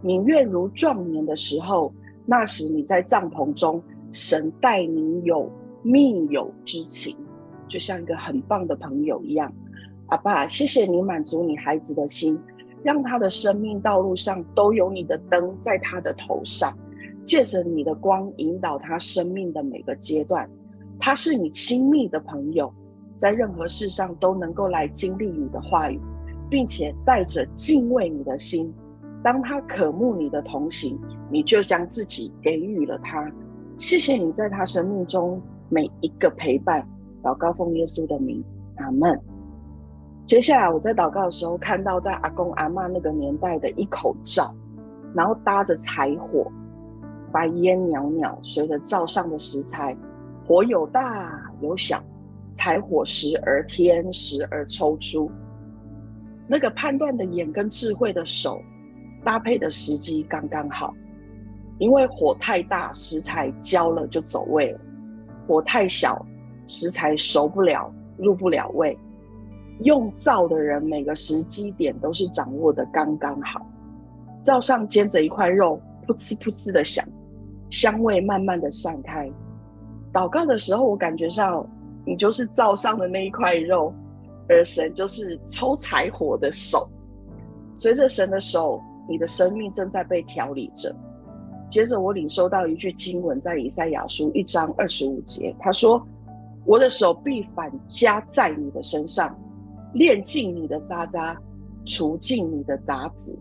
[0.00, 1.92] 你愿如壮年的时候，
[2.24, 5.52] 那时你在帐篷中，神待你有
[5.82, 7.14] 密友之情，
[7.68, 9.52] 就像一个很棒的朋友一样。
[10.06, 12.40] 阿爸，谢谢你满足你孩子的心，
[12.82, 16.74] 让他的生命道路上都有你的灯在他的头上，
[17.22, 20.48] 借着你的光引导他生命的每个阶段。
[20.98, 22.72] 他是你亲密的朋友。
[23.18, 26.00] 在任何事上都能够来经历你的话语，
[26.48, 28.72] 并且带着敬畏你的心。
[29.22, 30.96] 当他渴慕你的同行，
[31.28, 33.30] 你就将自己给予了他。
[33.76, 36.86] 谢谢你在他生命中每一个陪伴。
[37.20, 38.42] 祷告奉耶稣的名，
[38.76, 39.20] 阿门。
[40.24, 44.54] 接下来我在祷告的时候，看到在阿公阿嬷那个年代的一口灶，
[45.12, 46.46] 然后搭着柴火，
[47.32, 49.96] 白烟袅袅，随着灶上的食材，
[50.46, 52.00] 火有大有小。
[52.54, 55.30] 柴火时而添，时而抽出，
[56.46, 58.60] 那个判断的眼跟智慧的手，
[59.24, 60.94] 搭配的时机刚刚好。
[61.78, 64.80] 因为火太大，食材焦了就走味了；
[65.46, 66.26] 火太小，
[66.66, 68.98] 食材熟不了，入不了味。
[69.84, 73.64] 用灶的人，每个时机点都是掌握的刚刚好。
[74.42, 77.06] 灶上煎着一块肉，噗呲噗呲的响，
[77.70, 79.30] 香味慢慢的散开，
[80.12, 81.64] 祷告的时候，我感觉上
[82.08, 83.92] 你就是灶上的那一块肉，
[84.48, 86.88] 而神就是抽柴火的手。
[87.74, 90.90] 随着神的手，你的生命正在被调理着。
[91.68, 96.02] 接着，我领受到一句经文，在以赛亚书一章二十五节，他说
[96.64, 99.38] ：“我的手必反加在你的身上，
[99.92, 101.38] 炼尽你的渣渣，
[101.84, 103.38] 除尽你的杂质。”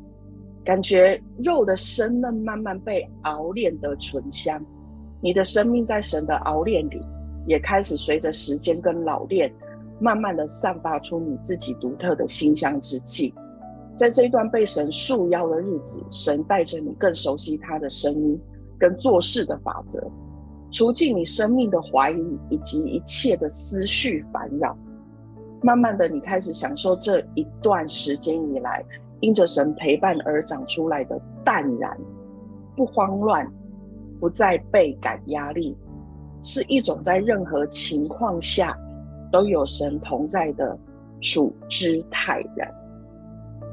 [0.65, 4.62] 感觉肉的生嫩慢慢被熬炼得醇香，
[5.21, 7.01] 你的生命在神的熬炼里，
[7.47, 9.51] 也开始随着时间跟老练，
[9.99, 13.33] 慢慢的散发出你自己独特的馨香之气。
[13.95, 18.39] 在这一段被神束腰的日子，神带着你更熟悉他的声音
[18.77, 19.99] 跟做事的法则，
[20.69, 24.77] 除尽你生命的怀疑以及一切的思绪烦扰。
[25.63, 28.86] 慢慢的，你开始享受这一段时间以来。
[29.19, 31.97] 因着神陪伴而长出来的淡然，
[32.75, 33.51] 不慌乱，
[34.19, 35.75] 不再倍感压力，
[36.43, 38.78] 是一种在任何情况下
[39.32, 40.78] 都有神同在的
[41.21, 42.73] 处之泰然。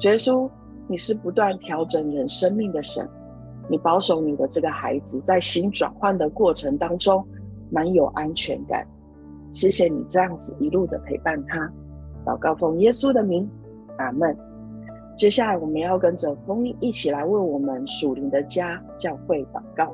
[0.00, 0.50] 耶稣，
[0.88, 3.08] 你是不断调整人生命的神，
[3.68, 7.24] 你保守你的这个孩子在心转换的过程当中
[7.70, 8.86] 蛮有安全感。
[9.52, 11.72] 谢谢你这样子一路的陪伴他。
[12.26, 13.48] 祷告奉耶稣的名，
[13.98, 14.36] 阿门。
[15.16, 19.92] 接下来，我们要跟着蜂蜜一起来为我们属灵的家教会祷告。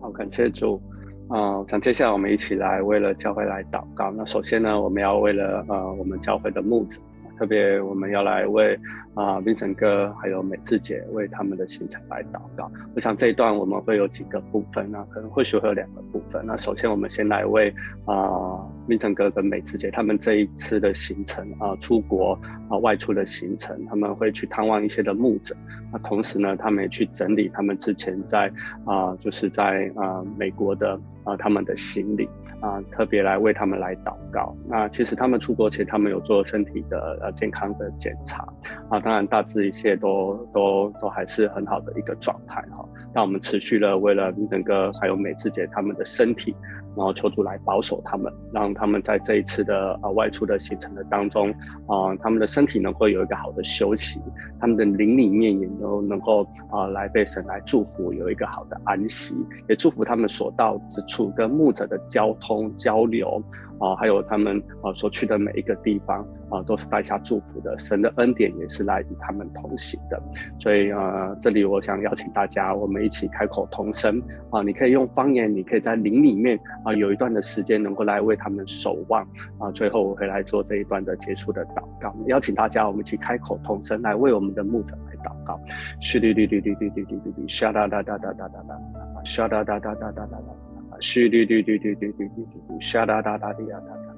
[0.00, 0.80] 好，感谢主。
[1.28, 4.10] 啊、呃，想接下来我们一起来为了教会来祷告。
[4.10, 7.00] 那首先呢，我们要为了呃我们教会的牧者，
[7.40, 8.78] 特别我们要来为。
[9.14, 12.70] 啊明成哥还有美智姐为他们的行程来祷告。
[12.94, 16.40] 我想这一段我们会有几个部分，那可能或许会有两个部分。
[16.46, 17.74] 那首先我们先来为
[18.06, 22.38] 啊明成哥跟美智姐他们这一次的行程啊，出国
[22.70, 25.56] 啊外出的行程，他们会去探望一些的牧者。
[25.92, 28.50] 那同时呢，他们也去整理他们之前在
[28.86, 30.98] 啊，就是在啊美国的
[31.30, 32.28] 啊他们的行李
[32.60, 34.56] 啊，特别来为他们来祷告。
[34.68, 38.42] 那其实他们出国前，他们有做身体的呃健康的检查
[38.88, 38.98] 啊。
[39.00, 42.84] 当然，大致一切都都都还是很好的一个状态哈。
[43.14, 46.54] 那我们持续了为了整个还有美智姐他们的身体，
[46.96, 51.50] 然后求主来保守他们，让他们在这一次的啊外出的行程的当中
[51.86, 54.20] 啊，他们的身体能够有一个好的休息，
[54.58, 59.36] 他们的灵里面也都能够啊来被神来祝福，有一个好的安息，
[59.68, 63.42] 也祝福他们所到之处跟牧者的交通交流。
[63.80, 67.76] 啊，还有他们啊所去的每一个地方啊，都是带下祝福的。
[67.78, 70.22] 神的恩典也是来与他们同行的。
[70.58, 79.22] 所以呃，这里我想邀请大家，我们一起开口同声啊，你可以用方言，你可以在灵里面啊有一段的时间能够来为他们守望
[79.58, 79.70] 啊。
[79.72, 82.14] 最后我会来做这一段的结束的祷告。
[82.26, 85.58] 邀请大家，我们一起开口同声来为我们的牧者来祷告。
[86.00, 90.69] 嘘哩哩哩哩哩哩哩哩哩，沙哒哒哒哒哒哒哒，沙哒哒哒哒哒哒哒。
[91.00, 94.12] 嘘哩哩哩哩哩哩哩哩，沙哒哒哒哩呀哒哒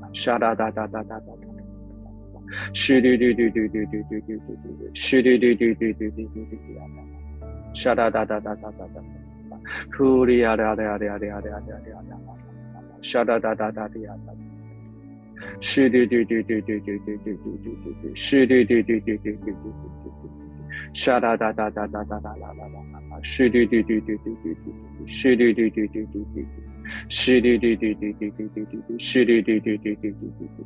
[0.00, 1.32] 哒，沙哒哒哒哒哒哒哒，
[2.72, 4.40] 嘘哩哩哩哩哩哩哩哩哩
[4.78, 6.82] 哩，嘘哩哩哩哩哩哩哩哩呀
[7.40, 9.02] 哒，沙哒哒哒哒哒哒哒，
[9.96, 12.30] 呼哩呀哒哒哒哒哒哒哒哒哒，
[13.02, 14.32] 沙哒哒哒哒哩呀哒，
[15.60, 20.41] 嘘哩哩哩哩哩哩哩哩哩哩哩，嘘哩哩哩哩哩哩哩哩哩，
[20.92, 23.20] 沙哒哒哒哒哒哒哒啦啦啦。
[23.22, 26.46] 嘘哩哩哩哩哩哩哩，嘘哩哩哩哩哩哩哩，
[27.08, 30.64] 嘘哩哩哩哩哩哩哩哩，嘘哩哩哩哩哩哩哩哩。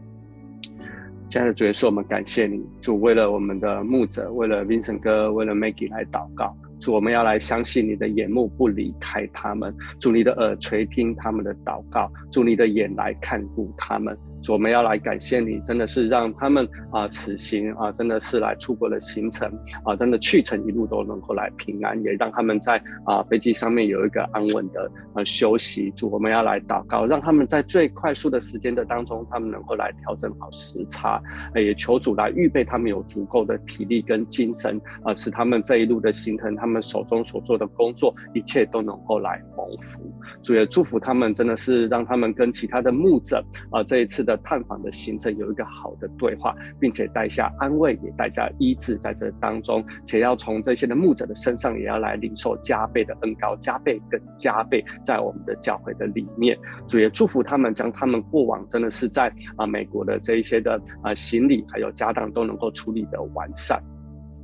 [1.29, 6.57] 亲爱的主耶稣，我们感谢你，主为了我们的牧者，为了 Vincent 哥，为了 Maggie 来祷告。
[6.79, 14.17] 主，我们要来相信你的眼目不离开他们，主你的耳垂听他们的祷告，主你的眼来看顾他们。
[14.43, 19.51] 主我们要来感谢你，真的是让他们啊、此行啊，真的是来出国的行程
[19.83, 25.91] 啊，真的去程一路都能够来平安，也让他们在啊飞机上面有一个安稳的呃休息。
[25.97, 31.21] 主，我们要来祷告，让他们在最快速的时间的当中，他们能够来调整好时差，
[31.57, 40.01] 也求主来预备他们有足够的体力跟精神啊，使他们这一路的行程，他他们手中所做的工作，一切都能够来蒙福。
[40.43, 44.37] 主也祝福他们，真的是让他们跟其他的牧者啊这一次的。
[44.47, 56.57] 探访的行程有一个好的对话，并且带下安慰，也带下医治在这当中，且要从这些的牧者的身上，也要来领受加倍的恩膏，加倍跟加倍在我们的教会的里面。
[56.87, 63.83] 主也祝福他们，将他们过往真的是在啊美国的这一些的啊行李还有家当都能够处理的完善。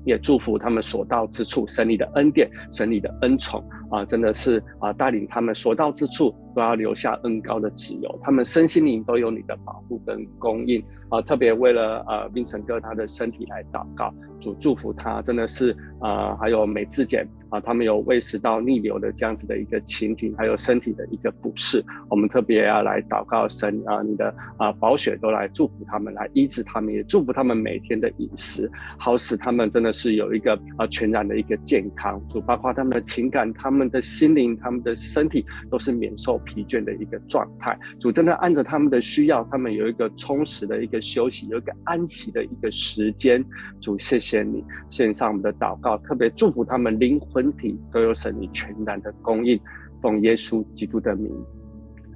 [0.05, 3.63] 也祝福他们所到之处，神你的恩典，神你的恩宠。
[3.93, 11.21] 啊，真的是啊，带领他们所到之处都要留下恩膏的脂油，他们身心灵都有你的保护跟供应啊。
[11.23, 37.77] 特别为了呃冰城哥他的身体来祷告，主祝福他，真的是啊，还有美智姐啊，他们有胃食道逆流的这样子的一个情景，还有身体的一个不适，我们特别要来祷告神啊，你的啊宝血都来祝福他们，来医治他们，也祝福他们每天的饮食，好使他们真的是有一个啊全然的一个健康，主包括他们的情感，他们们的心灵，他们的身体都是免受疲倦的一个状态。
[37.99, 43.45] 主真的按着他们的需要，他们有一个充实的一个休息，有一个安息的一个时间。
[43.81, 49.61] 主，谢谢你，献上我们的祷告，特别祝福他们灵魂体都有神你全然的供应，
[50.01, 51.31] 奉耶稣基督的名，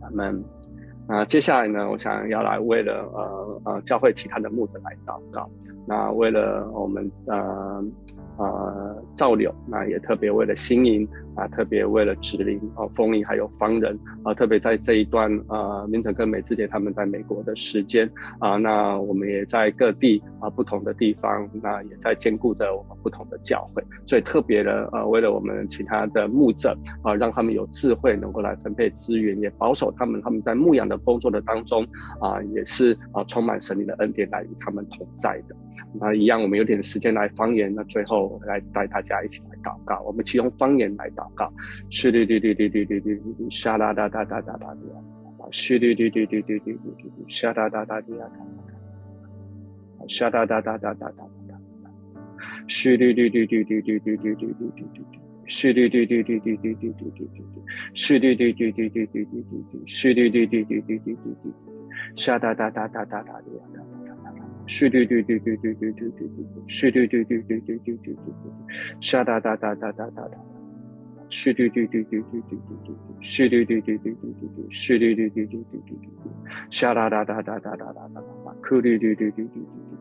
[0.03, 0.45] 阿门。
[1.09, 5.51] 那接下来呢，我想要来为了呃呃教会其他的牧者来祷告。
[5.87, 7.85] 那为了我们呃。
[8.39, 31.83] 呃，赵柳，那也特别为了新营啊，特别为了芷玲啊，丰益还有方人啊，特别在这一段呃，明成跟美智姐他们在美国的时间啊，那我们也在各地啊不同的地方，那也在兼顾着我们不同的教会，所以特别的呃，为了我们其他的牧者啊，让他们有智慧能够来分配资源，也保守他们他们在牧养的工作的当中
[32.21, 35.57] 啊，也是啊充满神灵的恩典来与他们同在的。
[35.95, 37.73] 那一样，我们有点时间来方言。
[37.75, 40.03] 那最后来带大家一起来祷告。
[40.03, 41.51] 我们启用方言来祷告。
[41.91, 44.97] 嘘哩哩哩哩哩哩哩哩，沙哒哒哒哒哒哒哩呀！
[45.51, 48.29] 嘘哩哩哩哩哩哩哩哩，沙哒哒哒哩呀！
[50.09, 51.59] 沙哒哒哒哒哒哒哒。
[52.67, 55.21] 嘘哩哩哩哩哩哩哩哩哩哩哩哩。
[55.47, 57.63] 嘘哩哩哩哩哩哩哩哩哩哩。
[57.95, 59.87] 嘘哩哩哩哩哩哩哩哩哩。
[59.87, 61.55] 嘘哩哩哩哩哩哩哩哩。
[62.17, 63.47] 沙哒哒哒哒哒哒哩
[64.67, 66.63] 是，对对对对对对对对对对。
[66.67, 68.75] 是，对对对对对对对对对对。
[69.01, 70.39] 沙哒哒哒哒哒哒哒，哒，
[71.31, 76.31] 是对对对对对对对对对，是对对对对对对对，是对对对对对对对对
[76.81, 78.21] 哒哒哒哒哒哒哒哒，
[78.63, 79.96] 噜噜噜噜噜噜噜。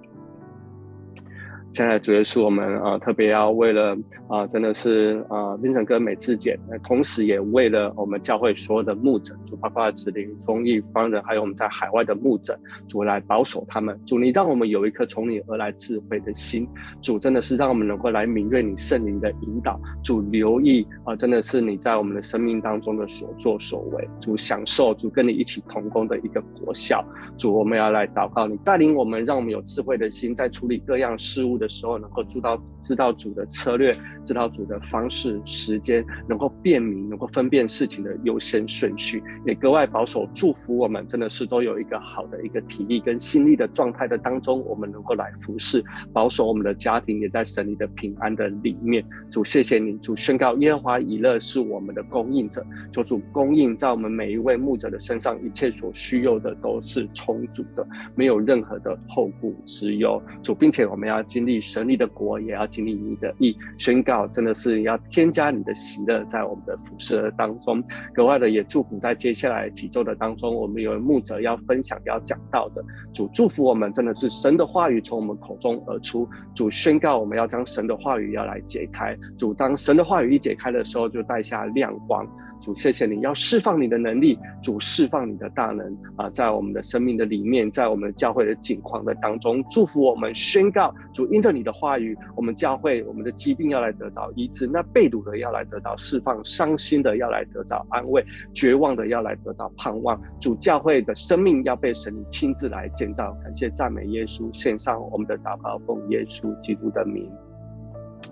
[1.76, 3.98] 现在主要是我们啊，特别要为了
[4.30, 12.58] 啊，真的是啊，Vincent 哥美智姐，同时也为了我们教会所有的牧者，主包括子林、丰益、方人，还有我们在海外的牧者，
[12.88, 14.00] 主来保守他们。
[14.06, 16.66] 主，你让我们有一颗从你而来智慧的心。
[17.02, 19.78] 主，真的是让我们能够来敏锐你圣灵的引导。
[20.02, 24.08] 主，留意啊，真的是你在我们的生命当中的所作所为。
[24.22, 27.04] 主，享受主跟你一起同工的一个国效。
[27.38, 31.65] 主，我们要来祷告你带领我们，让我们有智慧的心，在处理各样事物的。
[31.66, 33.92] 的时候能够知道知道主的策略，
[34.24, 49.04] 知道主的方式、时间，能够辨明，能够分辨事情的优先顺序，也格外保守祝福我们，真的是都有一个好的一个体力跟心力的状态的当中，我们能够来服侍，保守我们的家庭也在神你的平安的里面。
[49.32, 60.22] 主，谢谢你，主宣告耶和华以勒是我们的供应者，求主供应在我们每一位牧者的身上，一切所需要的都是充足的，没有任何的后顾之忧。
[60.44, 61.55] 主，并且我们要经历。
[61.62, 67.84] 神你的国也要经历你的意，宣告真的是要添加你的喜乐在我们的服事当中，
[68.14, 72.84] 格外的也祝福在接下来几周的当中，我们有牧者要分享要讲到的，
[73.14, 82.28] 主祝福我们真的是神的话语从我们口中而出，主宣告我们要将神的话语要来解开，主当神的话语一解开的时候，就带下亮光。
[82.66, 100.20] 主，谢谢你要释放你的能力，主释放你的大能啊，在我们的生命的里面，在我们教会的境况的当中，祝福我们宣告，主因着你的话语，我们教会我们的疾病要来得到医治，那被堵的要来得到释放，伤心的要来得到安慰，绝望的要来得到盼望。
[100.42, 107.30] 主教会的生命要被神亲自来建造，感谢赞美耶稣，献上我们的祷告，奉耶稣基督的名，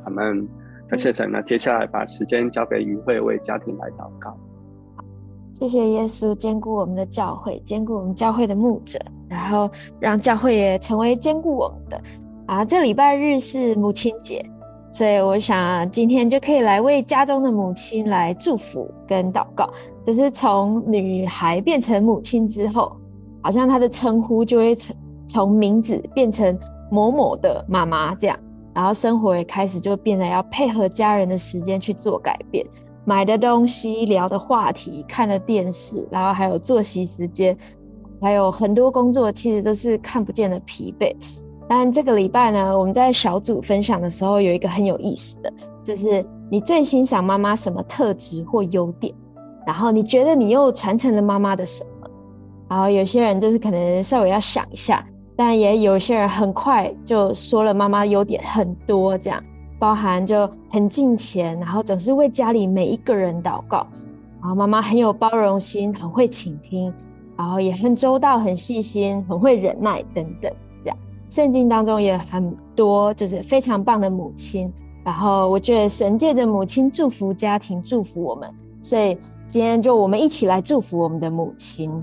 [0.06, 0.48] 阿门。
[0.94, 4.32] 感谢神，那接下来把时间交给于慧为家庭来祷告。
[5.52, 9.68] 谢谢耶稣兼顾我们的教会，兼顾我们教会的牧者，然后
[10.00, 12.00] 让教会也成为兼顾我们的。
[12.46, 14.46] 啊，这礼拜日是母亲节，
[14.92, 19.68] 所以我想今天就可以来为家中的母亲来祝福跟祷告。
[20.04, 22.96] 就是从女孩变成母亲之后，
[23.42, 24.96] 好像她的称呼就会从
[25.28, 26.56] 从名字变成
[26.92, 28.38] 某某的妈妈这样。
[28.74, 32.66] 然后生活也开始就变得要配合家人的时间去做改变，
[33.06, 37.56] 买的东西、聊的话题、看的电视，然后还有作息时间，
[38.22, 41.16] 还有很多工作，其实都是看不见的疲惫。
[41.68, 45.54] 但这个礼拜呢，我们在小组分享的时候，有一个很有意思的，
[45.84, 49.14] 就是你最欣赏妈妈什么特质或优点，
[49.66, 52.10] 然后你觉得你又传承了妈妈的什么？
[52.70, 55.06] 然后有些人就是可能稍微要想一下。
[55.46, 59.44] 但也有些人很快就说了妈妈优点很多，这样
[59.78, 63.86] 包含就很敬虔，然后总是为家里每一个人祷告。
[64.40, 66.94] 然后妈妈很有包容心，很会倾听，
[67.36, 70.50] 然后也很周到、很细心、很会忍耐等等。
[70.82, 70.98] 这样，
[71.30, 74.72] 圣经当中也很多就是非常棒的母亲。
[75.04, 78.50] 然后我觉得神借着母亲祝福家庭，祝福我们。
[78.82, 79.18] 所以
[79.50, 82.02] 今天就我们一起来祝福我们的母亲。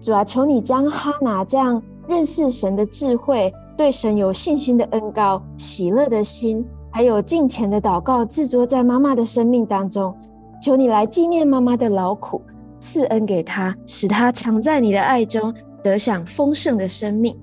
[0.00, 10.14] 主啊，求你将哈拿这样认识神的智慧、对神有信心的恩膏、喜乐的心，还有敬虔的祷告，制作在妈妈的生命当中。
[10.62, 12.42] 求你来纪念妈妈的劳苦，
[12.80, 17.36] 赐恩给她，使她常在你的爱中得享丰盛的生命。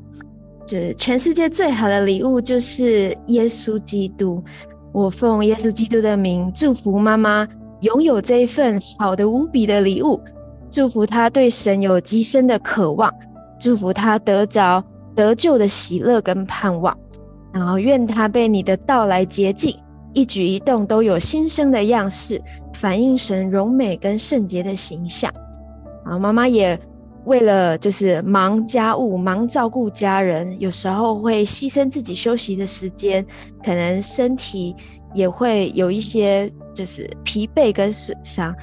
[0.65, 4.43] 就是全世界最好的礼物，就是耶稣基督。
[4.91, 7.47] 我奉耶稣基督的名，祝福妈妈
[7.81, 10.19] 拥有这一份好的无比的礼物，
[10.69, 13.13] 祝福他对神有极深的渴望，
[13.59, 14.83] 祝福他得着
[15.15, 16.97] 得救的喜乐跟盼望。
[17.53, 19.75] 然后愿他被你的道来洁净，
[20.13, 22.41] 一举一动都有新生的样式。
[22.73, 25.33] 反映神荣美跟圣洁的形象，
[26.05, 26.79] 啊，妈妈也
[27.25, 33.25] 为了就是忙家务、忙照顾家人，有时候会牺牲自己休息的时间，
[33.63, 34.75] 可能身体
[35.15, 38.53] 也会有一些就是疲惫跟损伤。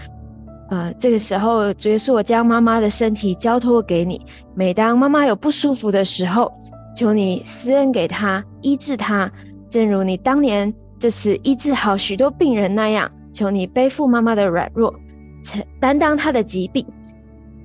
[0.71, 4.21] 呃，这个时候，主耶稣，我将妈妈的身体交托给你。
[4.55, 6.51] 每当妈妈有不舒服的时候，
[6.97, 9.31] 求你施恩给她，医治她，
[9.69, 13.11] 正如你当年就是医治好许多病人那样。
[13.33, 14.95] 求你背负妈妈的软弱，
[15.43, 16.87] 承担当她的疾病。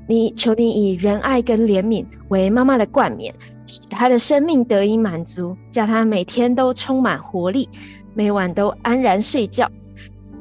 [0.07, 3.33] 你求你以仁爱跟怜悯为妈妈的冠冕，
[3.67, 7.69] 使她的生命得以满足，叫她每天都充满活力，
[8.15, 9.69] 每晚都安然睡觉。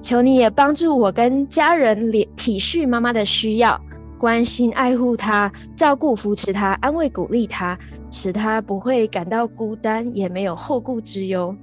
[0.00, 3.80] 求你也帮助我跟家人体体恤妈妈的需要，
[4.18, 7.78] 关心爱护她，照顾扶持她，安慰鼓励她，
[8.10, 11.54] 使她不会感到孤单，也没有后顾之忧。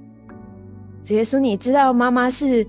[1.02, 2.66] 主耶稣，你知道妈妈是。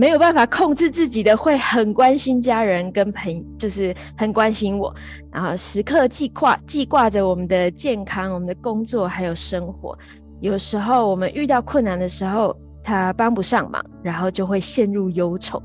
[0.00, 4.94] 没有办法控制自己的，会很关心家人跟朋，就是很关心我，
[5.32, 9.98] 然后时刻记挂记挂着我们的健康、我们的工作还有生活。
[10.38, 12.56] 有时候我们遇到困难的时候，
[12.88, 15.62] 他帮不上忙，然后就会陷入忧愁。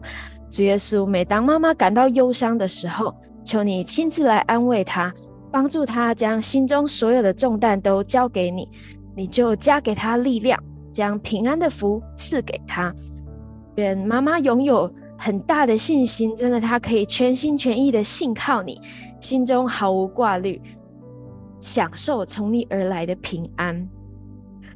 [0.50, 3.16] 主耶稣，每当妈妈感到忧伤的时候，
[3.46, 5.14] 求你亲自来安慰她，
[5.50, 8.68] 帮助她将心中所有的重担都交给你，
[9.16, 10.62] 你就加给她力量，
[10.92, 12.94] 将平安的福赐给她。
[13.76, 18.82] 愿妈妈拥有很大的信心，真的，她可以全心全意的信靠你，
[19.22, 20.62] 心中毫无挂虑，
[21.62, 23.88] 享受从你而来的平安。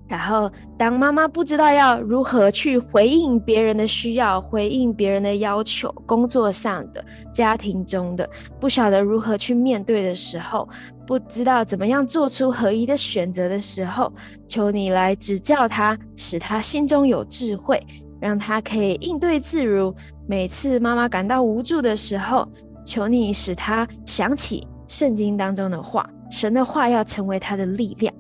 [0.08, 7.04] 然后，当妈妈不知道要如何去回应别人的需要，回应别人的要求，工作上的、
[7.34, 8.30] 家庭中的，
[8.60, 10.68] 不晓得如何去面对的时候，
[11.06, 14.12] 不知道怎么样做出合一的选择的时候，
[14.48, 17.82] 求你来指教他，使他心中有智慧。
[18.20, 19.94] 让他可以应对自如。
[20.28, 22.48] 每次妈妈感到无助的时候，
[22.84, 28.12] 求你使他想起圣经当中的话，神的话要成为他的力量。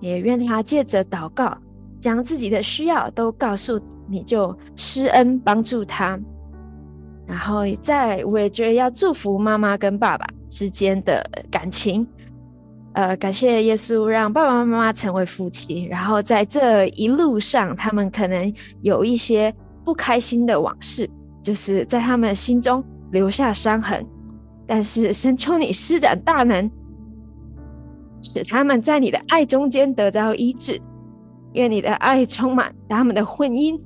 [0.00, 1.56] 也愿他借着祷告，
[2.00, 6.18] 将自己的需要都告诉你，就施恩帮助他。
[7.26, 12.06] 然后再，我也觉得要祝福妈妈跟爸爸之间的感情。
[12.92, 21.10] 呃，感谢耶稣让爸爸妈妈成为夫妻，然后在这一路上，他们可能有一些不开心的往事，
[21.42, 24.06] 就是在他们心中留下伤痕。
[24.66, 26.70] 但是神求你施展大能，
[28.22, 30.80] 使他们在你的爱中间得到医治。
[31.54, 33.80] 愿你的爱充满他们的婚姻，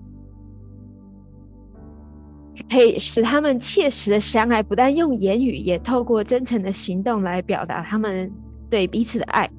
[2.68, 8.32] 可以使他们切实的相爱，不但用言语，也透过真诚的行动来表达他们。
[8.68, 9.50] 对彼此的爱，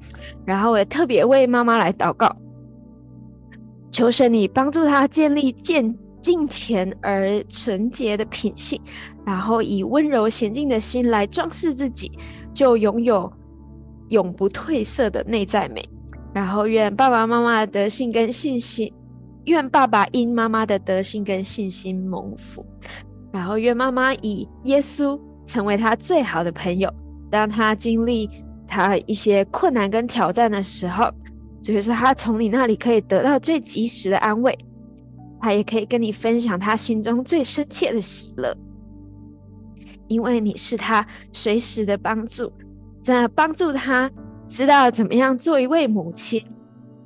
[0.46, 2.34] 然后我也特别为妈妈来祷告，
[3.90, 8.80] 求神你帮助她建立敬敬虔而纯洁的品性，
[9.26, 12.10] 然后以温柔娴静的心来装饰自己，
[12.54, 13.30] 就拥有
[14.12, 15.84] 永不褪色的内在美。
[16.32, 18.90] 然后愿爸爸妈妈的德性跟信心，
[19.46, 22.64] 愿爸爸因妈妈的德性跟信心蒙福，
[23.32, 26.88] 然后愿妈妈以耶稣成为他最好的朋友，
[27.30, 28.30] 当他经历。
[28.74, 31.04] 他一些困难跟挑战的时候，
[31.60, 34.56] 就是他从你那里可以得到最及时的安慰，
[35.38, 38.56] 他也可以跟你分享他心中最深切的喜乐，
[40.08, 42.50] 因为你是他随时的帮助，
[43.02, 44.10] 在帮助他
[44.48, 46.46] 知道怎么样做一位母亲，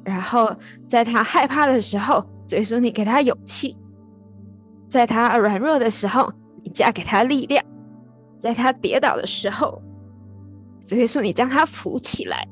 [0.05, 0.55] 然后
[0.86, 3.76] 在他害怕的时候，所以说你给他勇气，
[4.88, 6.32] 在他软弱的时候，
[6.62, 7.64] 你加给他力量，
[8.38, 9.82] 在他跌倒的时候。
[10.86, 12.47] 主耶稣，你将他扶起来。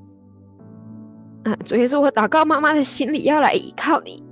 [1.45, 4.25] 啊，主耶稣，我祷告妈妈的心里要来依靠你，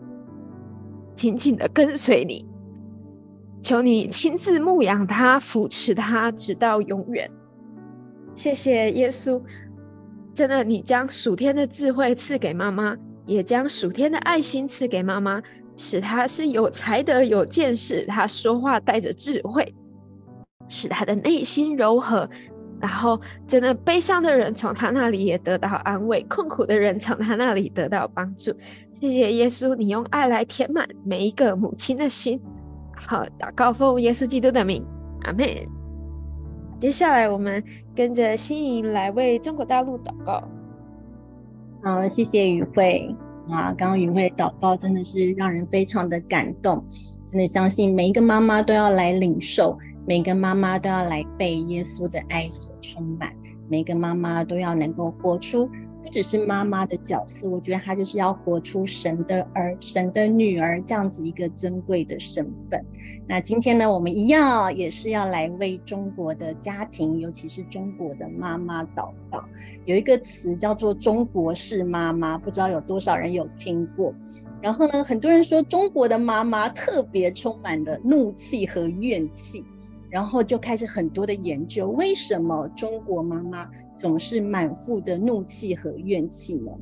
[1.15, 2.45] 紧紧的跟随你。
[3.63, 7.31] 求你亲自牧养他，扶持他，直到永远。
[8.35, 9.41] 谢谢耶稣，
[10.35, 15.41] 真的，你将属天的智慧赐给妈妈，也将属天的爱心赐给妈妈，
[15.76, 19.74] 使她是有才德、有见识，她说话带着智慧，
[20.68, 22.28] 使她的内心柔和。
[22.80, 28.53] 然后，真的悲伤的人从她那里也得到安慰，困苦的人从她那里得到帮助。
[29.01, 32.41] 谢谢耶稣，你用爱来填满每一个母亲的心。
[32.97, 34.85] 好，祷告奉耶稣基督的名，
[35.22, 35.47] 阿门。
[36.83, 37.62] 接下来，我们
[37.95, 40.43] 跟着心莹来为中国大陆祷告。
[41.80, 43.09] 好，谢谢雨慧
[43.49, 43.72] 啊！
[43.78, 46.85] 刚刚雨慧祷告真的是让人非常的感动，
[47.24, 49.78] 真的相信每一个妈妈都要来领受，
[50.09, 53.33] 每个妈妈都要来被耶稣的爱所充满，
[53.68, 55.70] 每个妈妈都要能够活出。
[56.03, 62.85] 不只是妈妈的角色，我觉得她就是要活出神的儿、神的女儿这样子一个尊贵的身份。
[63.29, 69.45] 那今天呢，我们一样也是要来为中国的家庭，尤其是中国的妈妈祷告。
[69.85, 74.12] 有一个词叫做“中国式妈妈”，不知道有多少人有听过。
[74.61, 79.64] 然后呢，很多人说中国的妈妈特别充满了怒气和怨气，
[80.11, 83.68] 然后就开始很多的研究，为什么中国妈妈
[83.99, 86.73] 总是满腹的怒气和怨气呢？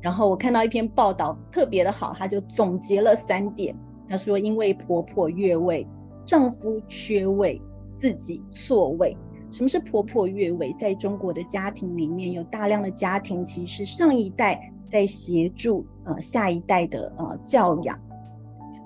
[0.00, 3.74] 然后我看到一篇报道特别的好，他就总结了三点。
[4.08, 5.86] 他说：“因为婆婆越位，
[6.26, 7.60] 丈夫缺位，
[7.94, 9.16] 自己错位。
[9.50, 10.74] 什么是婆婆越位？
[10.78, 17.98] 在中国的家庭里面，有大量的家庭其实上一代在协助呃下一代的呃教养，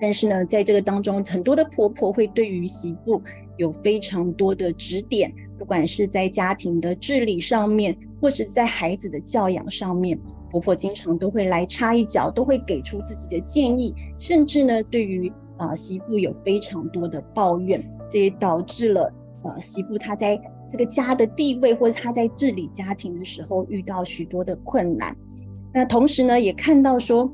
[0.01, 3.21] 但是呢，在这个当中，很多的婆婆会对于媳妇
[3.57, 10.19] 有非常多的指点。”不管是在家庭的治理上面，或是在孩子的教养上面，
[10.53, 19.11] 婆婆经常都会来插一脚，都会给出自己的建议，甚至呢，对于啊、媳妇有非常多的抱怨，这也导致了
[19.45, 20.39] 呃媳妇她在
[20.69, 25.17] 这个家的地位，或者她在治理家庭的时候遇到许多的困难。
[25.73, 27.33] 那同时呢，也看到说，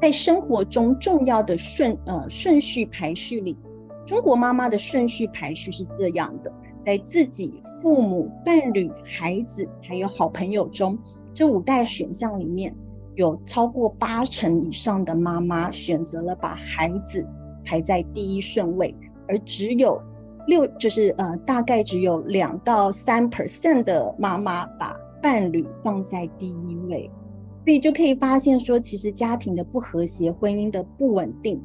[0.00, 3.56] 在生活中重要的顺呃顺序排序里，
[4.04, 6.52] 中国妈妈的顺序排序是这样的。
[6.84, 10.98] 在自己、父母、伴侣、孩子还有好朋友中，
[11.34, 12.74] 这五代选项里面
[13.14, 17.26] 有超过八成以上的妈妈选择了把孩子
[17.64, 18.94] 排在第一顺位，
[19.28, 20.00] 而只有
[20.46, 27.10] 六，就是呃，大概只有两到三 percent 的妈妈把伴侣放在第一位。
[27.64, 31.62] 所以就可以发现说，其实家庭的不和谐、婚姻的不稳定，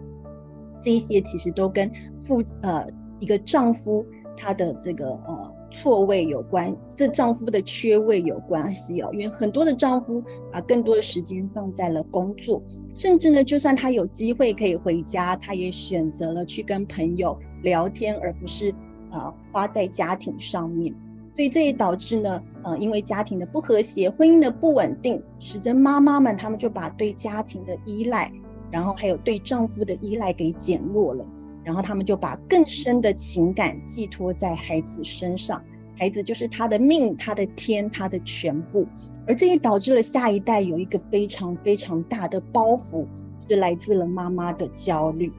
[0.79, 1.91] 这一些其实都跟
[2.23, 2.85] 父呃
[3.19, 4.05] 一个丈夫。
[4.39, 9.09] 他的这个呃错位有关，这丈夫的缺位有关系哦。
[9.13, 12.61] 因为很多的丈夫把更多的时间放在了工作，
[12.95, 18.73] 甚至呢，就算他有机会可以回家，他也选择了去跟朋友聊天，而不是
[19.11, 20.93] 啊、花在家庭上面。
[21.35, 28.31] 所以这也导致呢，呃，因为家庭的不和谐，婚姻的不稳定，使得妈妈们他们就把对家庭的依赖，
[28.71, 31.23] 然后还有对丈夫的依赖给减弱了。
[31.67, 35.61] 然后他们就把更深的情感寄托在孩子身上，
[35.97, 38.87] 孩子就是他的命、他的天、他的全部，
[39.27, 43.05] 而这也导致了下一代有一个非常非常大的包袱，
[43.49, 45.29] 是来自了妈妈的焦虑。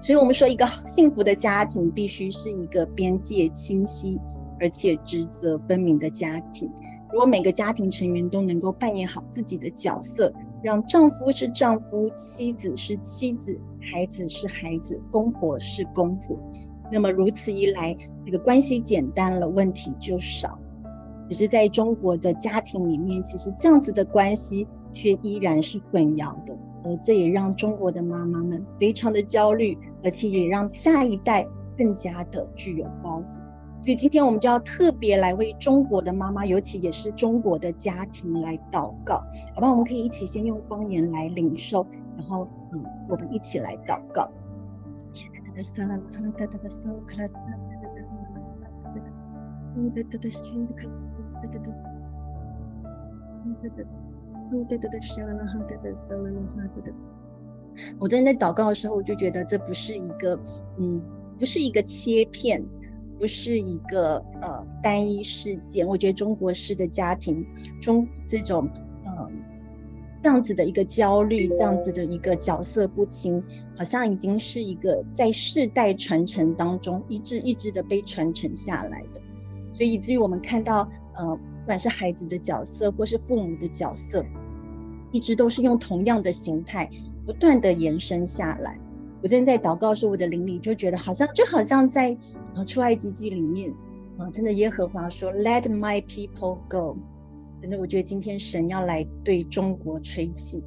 [0.00, 4.18] 所以，我们说一个幸福的家庭必须是一个边界清晰
[4.58, 6.66] 而且职责分明的家庭。
[7.12, 10.32] 如果每个家庭成员都能够扮演好自己的角色，
[10.62, 16.38] 让丈夫是丈夫，妻子是妻子，孩子是孩子，公婆是公婆，
[16.90, 20.58] 那么如此一来，这个关系简单了，问题就少。
[21.28, 26.54] 只是在中国的家庭里面，其实这样子的关系却依然是混淆的，
[26.84, 31.46] 而这也让中国的妈妈们非常的焦虑，而且也让下一代
[31.78, 33.38] 更加的具有包袱。
[33.84, 39.24] 所以今天我们就要特别来为中国的妈妈，尤其也是中国的家庭来祷告，
[39.54, 39.70] 好吧？
[39.70, 44.30] 我们可以一起先用方言来领受，然后嗯，我们一起来祷告。
[57.98, 60.38] 我在那祷告的时候，我就觉得这不是一个
[60.78, 61.02] 嗯，
[61.38, 62.62] 不是一个切片。
[63.18, 67.46] 不是一个呃单一事件，我觉得中国式的家庭
[67.80, 68.68] 中这种
[69.04, 69.30] 呃
[70.22, 73.42] 这样子的一个焦虑，这样子的一个角色不清，
[73.76, 79.20] 好像已经是一个在世代传承当中一直一直的被传承下来的，
[79.74, 84.24] 所以以至于我们看到呃不管是孩子的角色或是父母的角色，
[85.10, 86.88] 一直都是用同样的形态
[87.26, 88.78] 不断的延伸下来。
[89.22, 92.16] 我正在祷告的时，我的灵里就觉得好像就好像在
[92.54, 93.72] 呃出埃及记里面
[94.18, 96.96] 啊，真的耶和华说 Let my people go。
[97.62, 100.60] 真的，我觉得今天神要来对中国吹气，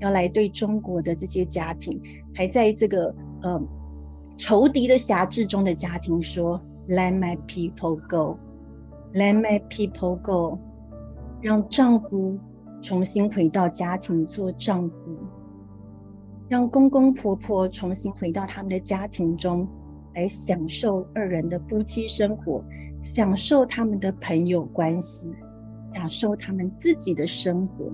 [0.00, 1.98] 要来对中国的这些家庭，
[2.34, 3.60] 还在这个呃
[4.36, 10.58] 仇敌的辖制中的家庭说 Let my people go，Let my people go，
[11.40, 12.38] 让丈夫
[12.82, 15.16] 重新回到家庭做丈夫。
[16.46, 19.66] 让公公婆婆重新回到他们的家庭中
[20.14, 22.62] 来享受二人的夫妻生活，
[23.00, 25.32] 享受他们的朋友关系，
[25.94, 27.92] 享受他们自己的生活。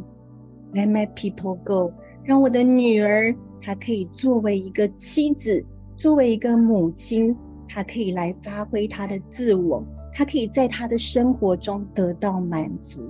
[0.73, 1.93] Let my people go，
[2.25, 5.65] 让我的女儿她可以作为一个妻子，
[5.97, 7.37] 作为一个母亲，
[7.69, 9.85] 她可以来发挥她的自我，
[10.15, 13.01] 她可以在她的生活中得到满足。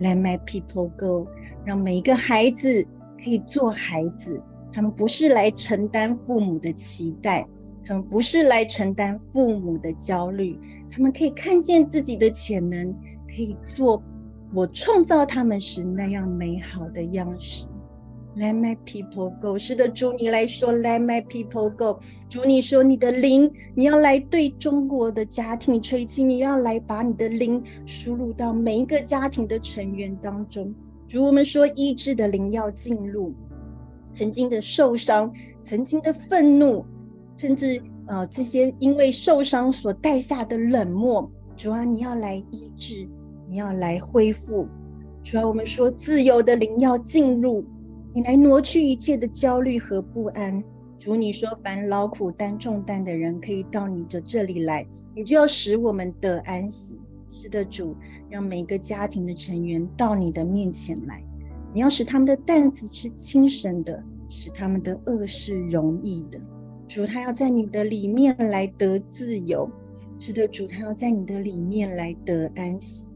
[0.00, 1.26] Let my people go，
[1.64, 2.86] 让每一个孩子
[3.22, 4.40] 可以做孩子。
[4.72, 7.48] 他们不是来承担父母的期待，
[7.84, 10.58] 他们不是来承担父母的焦虑，
[10.90, 12.92] 他们可以看见自己的潜能，
[13.26, 14.00] 可以做
[14.54, 17.66] 我创造他们时那样美好的样式。
[18.36, 21.98] Let my people go，是的，主你来说，Let my people go。
[22.28, 30.72] 主你说你的灵，你要来对中国的家庭吹气，你要来把你的灵输入到每一个家庭的成员当中。
[31.10, 33.34] 如我们说医治的灵要进入。
[34.14, 35.32] 曾经的受伤，
[35.62, 36.84] 曾经的愤怒，
[37.36, 43.08] 甚至呃这些因为受伤所带下的冷漠，主啊，你要来医治，
[43.48, 44.68] 你要来恢复。
[45.24, 47.64] 主要，我们说自由的灵要进入，
[48.14, 50.62] 你来挪去一切的焦虑和不安。
[50.98, 56.98] 主，你说凡劳苦担重担的人可以到你的这里来，你就要使我们得安息。
[57.30, 57.94] 是的，主，
[58.28, 61.22] 让每个家庭的成员到你的面前来。
[61.72, 66.40] 你要使他们的担子是轻省的，使他们的恶是容易的。
[66.88, 69.70] 主，他要在你的里面来得自由，
[70.18, 73.07] 是的，主，他要在你的里面来得安息。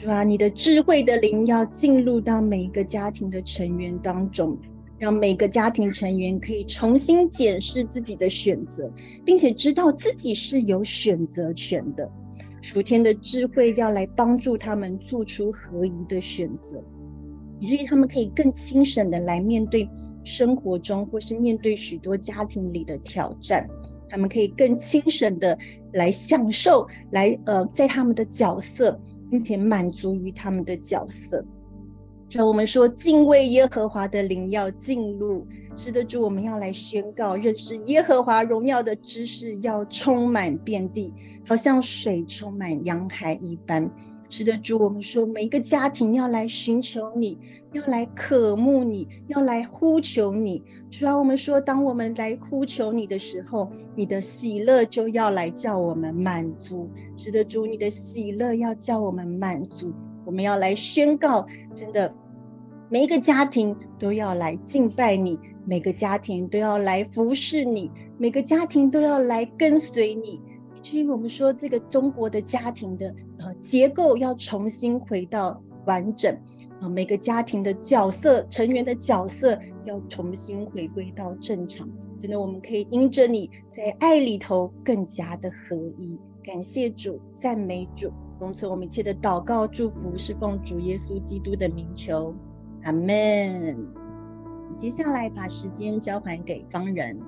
[0.00, 4.56] 主啊，你的智慧的灵要进入到每一个家庭的成员当中，
[4.96, 8.88] 让每个家庭成员可以重新检视自己的选择，
[9.24, 12.08] 并且知道自己是有选择权的。
[12.62, 16.80] 属天的智慧要来帮助他们做出合宜的选择。
[17.58, 19.88] 以至于他们可以更轻省的来面对
[20.22, 23.66] 生活中，或是面对许多家庭里的挑战。
[24.08, 25.58] 他们可以更轻省的
[25.94, 28.98] 来享受，来呃，在他们的角色，
[29.30, 31.44] 并且满足于他们的角色。
[32.30, 35.46] 所以我们说，敬畏耶和华的灵要进入。
[35.76, 41.14] 是的，主，我们要来宣告，认识耶和华荣耀的知识要充满遍地，
[41.46, 43.88] 好像水充满洋海一般。
[44.28, 47.38] 是的，主，我们说每一个家庭要来寻求你，
[47.72, 50.62] 要来渴慕你，要来呼求你。
[50.90, 56.88] 主啊，我们说，当我们来呼求你的时候，你的喜乐就要来叫我们满足。
[57.16, 59.92] 是的，主，你的喜乐要叫我们满足。
[60.24, 62.12] 我们要来宣告，真的，
[62.88, 70.40] 每一个家庭都要来敬拜你，每个家庭都要来服侍你，每个家庭都要来跟随你。
[70.74, 73.14] 以至于我们说这个中国的家庭的。
[73.40, 76.36] 呃，结构要重新回到完整，
[76.80, 81.88] 啊，每个家庭的角色成员的角色要重新回归到正常。
[82.18, 86.18] 真的，我们可以因着你在爱里头更加的合一。
[86.42, 92.34] 感谢主，赞美主，恭送我们一切的祷告祝福，是奉主耶稣基督的名求，
[92.82, 93.86] 阿门。
[94.76, 97.18] 接下来把时间交还给方人。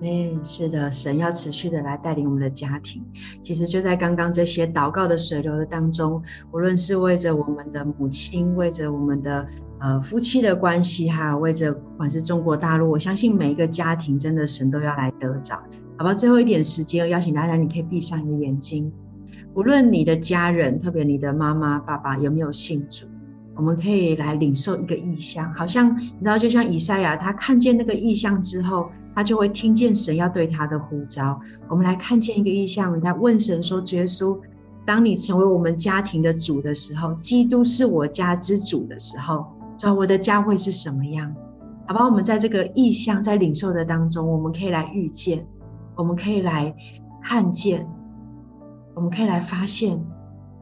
[0.00, 3.04] 哎，是的，神要持续的来带领我们的家庭。
[3.42, 6.22] 其实就在刚刚这些祷告的水流的当中，
[6.52, 9.44] 无论是为着我们的母亲，为着我们的
[9.80, 15.60] 呃夫妻的关系，还有为着不管是中国大陆，我相信每一个家庭，真的神都要来得着。
[15.96, 18.92] 好吧，最后一点时间，邀请大家，你可以闭上你的眼睛。
[19.54, 23.04] 无论你的家人，特别你的妈妈、爸爸有没有信主，
[23.56, 28.88] 我们可以来领受一个异象，好像你知道，就像以赛亚，他看见那个异象之后。
[29.18, 31.36] 他就会听见神要对他的呼召。
[31.68, 34.38] 我们来看见一个意象，他问神说：“耶稣，
[34.86, 39.44] 当你成为我们家庭的主的时候，基督是我家之主的时候，
[39.76, 41.34] 说我的家会是什么样？
[41.88, 45.44] 好吧，我们在这个意象在领受的当中，我们可以来遇见，
[45.96, 46.72] 我们可以来
[47.24, 47.84] 看见，
[48.94, 50.00] 我们可以来发现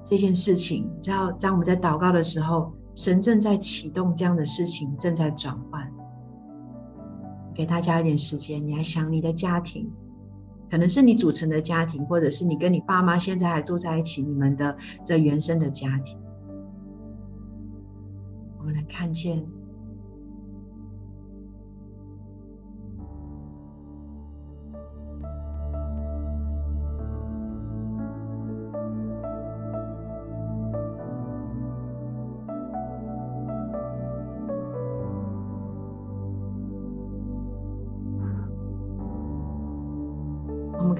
[0.02, 0.90] 这件事情。
[0.98, 5.86] 只要当我们在祷告的时候，神正在启动这样的事情，正在转换。”
[7.56, 9.90] 给大家一点时间，你来想你的家庭，
[10.70, 16.18] 可能是你组成的家庭，或者是你跟你爸妈现在还住在一起，你们的这原生的家庭。
[18.58, 19.46] 我们来看见，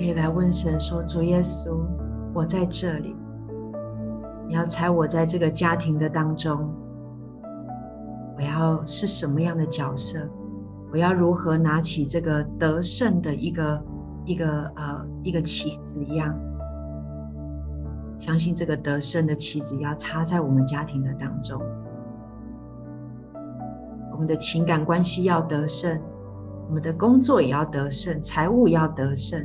[0.07, 1.81] 可以来问神说：“主耶稣，
[2.33, 3.17] 我在这里，
[4.47, 6.73] 你要猜我在这个家庭的当中，
[8.37, 10.21] 我要是什么样的角色？
[10.93, 13.85] 我要如何拿起这个得胜的一个
[14.25, 16.33] 一个呃一个棋子一样？
[18.17, 21.61] 相信这个得胜的棋子要插在我们家庭的当中。”
[24.15, 26.01] 我们的情感关系要得胜，
[26.69, 29.45] 我们的工作也要得胜，财务要得胜，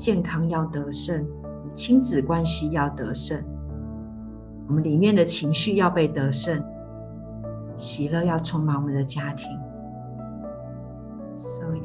[0.00, 1.28] 健康要得胜，
[1.74, 3.38] 亲子关系要得胜，
[4.66, 6.64] 我们里面的情绪要被得胜，
[7.76, 9.46] 喜乐要充满我们的家庭。
[11.36, 11.82] 所以，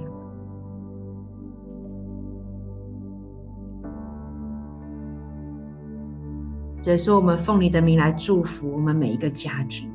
[6.80, 9.92] 这是我们奉你的名来祝福我们每一个家庭。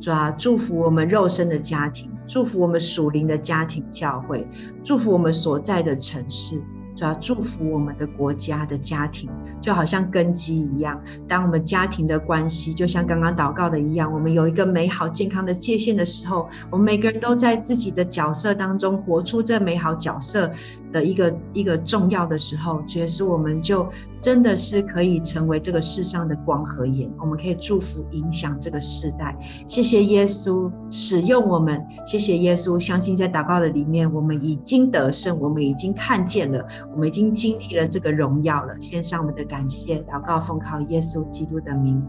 [0.00, 4.44] 主啊，祝福我们肉身的家庭，祝福我们属灵的家庭教会，
[4.82, 6.60] 祝福我们所在的城市。
[6.94, 9.28] 主要祝福我们的国家的家庭，
[9.60, 11.00] 就好像根基一样。
[11.26, 20.50] 当我们家庭的关系，就像刚刚祷告的一样，我们有一个美好健康的界限的时候，我们每个人都在自己的角色当中活出这美好角色
[20.94, 23.84] 的一个一个重要的时候，觉得是我们就
[24.20, 29.36] 真的是可以成为这个世上的光和盐，我们可以祝福影响这个世代。
[29.66, 36.64] 谢谢耶稣使用我们，谢谢耶稣，相信在祷告的里面，我们已经得胜，我们已经看见了。
[36.92, 42.00] 我们已经经历了这个荣耀了，献上我们的感谢，祷告奉靠耶稣基督的名，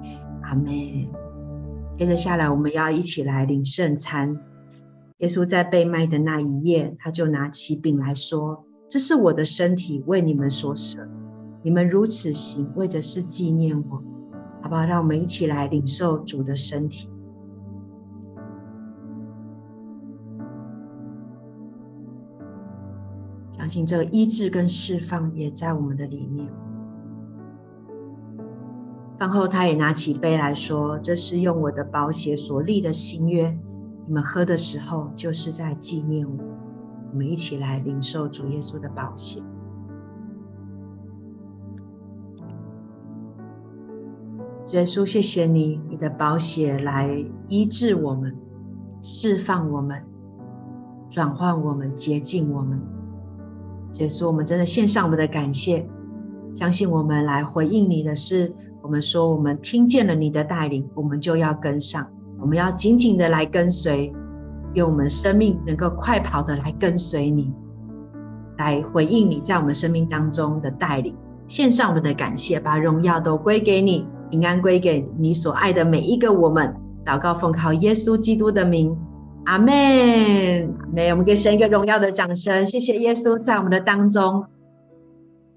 [0.44, 0.72] 阿门。
[1.98, 4.38] 接着下来，我们要一起来领圣餐。
[5.20, 11.08] 耶稣在被卖的那一夜，他就拿起饼来说：“这是我的身体，为你们所舍，
[11.64, 14.04] 你们如此行，为的是纪念我。”
[14.62, 14.84] 好不好？
[14.84, 17.08] 让我们一起来领受主的身体。
[23.58, 26.48] 相信这个医治跟释放也在我们的里面。
[29.20, 33.56] 饭后，他也拿起杯来说：“这是用我的宝血所立的新约，
[34.08, 36.44] 你们喝的时候，就是在纪念我。”
[37.16, 39.42] 我们一起来领受主耶稣的宝血。
[44.68, 48.36] 主耶稣，谢谢你，你的宝血来医治我们、
[49.02, 50.04] 释放我们、
[51.10, 52.82] 转换我们、洁净我们。
[53.94, 55.88] 所以说，我们真的献上我们的感谢，
[56.54, 62.06] 相信我们来回应你的是，我们说我们听见了你的带领，我们就要跟上，
[62.42, 64.14] 我们要紧紧的来跟随，
[64.76, 67.52] 用我们生命能够快跑的来跟随你，
[68.58, 71.16] 来回应你在我们生命当中的带领，
[71.48, 78.96] 献上我们的感谢，把荣耀都归给你，平安归给你所爱的每一个我们，祷告奉靠耶稣基督的名。
[79.46, 81.10] 阿门，阿门。
[81.12, 84.44] 我们给神一个荣耀的掌声，谢谢耶稣在我们的当中，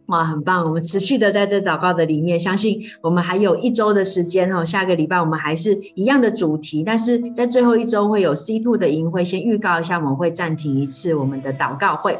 [0.09, 0.64] 哇，很棒！
[0.64, 4.64] 我们持续的在这祷告的里面，相信我们还有一周的时间哦。
[4.64, 12.18] 下个礼拜我们还是一样的主题，但是在最后一周会有 C two 的营会，先预告一下，我们会暂停一次我们的祷告会。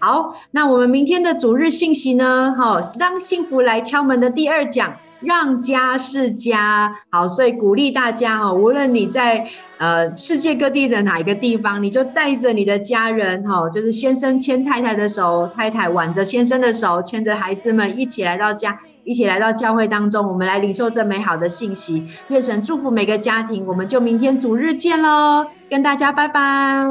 [0.00, 2.54] 好，那我们明天的主日信息呢？
[2.56, 4.96] 哈，当幸福来敲门的第二讲。
[5.22, 9.46] 让家是家，好，所以鼓励大家哦，无论你在
[9.80, 22.06] 呃世界各地的哪一个地方，你就带着你的家人哈，就是先生牵太太的手，太太挽着先生的手，牵着孩子们一起来到家，一起来到教会当中，我们来领受这美好的信息。
[22.28, 26.84] 愿神祝福每个家庭，我们就明天主日见喽，跟大家拜拜，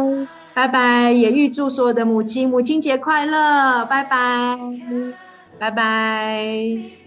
[0.56, 4.58] 拜拜，也预祝所有的母亲母亲节快乐，拜拜，
[5.60, 6.99] 拜拜。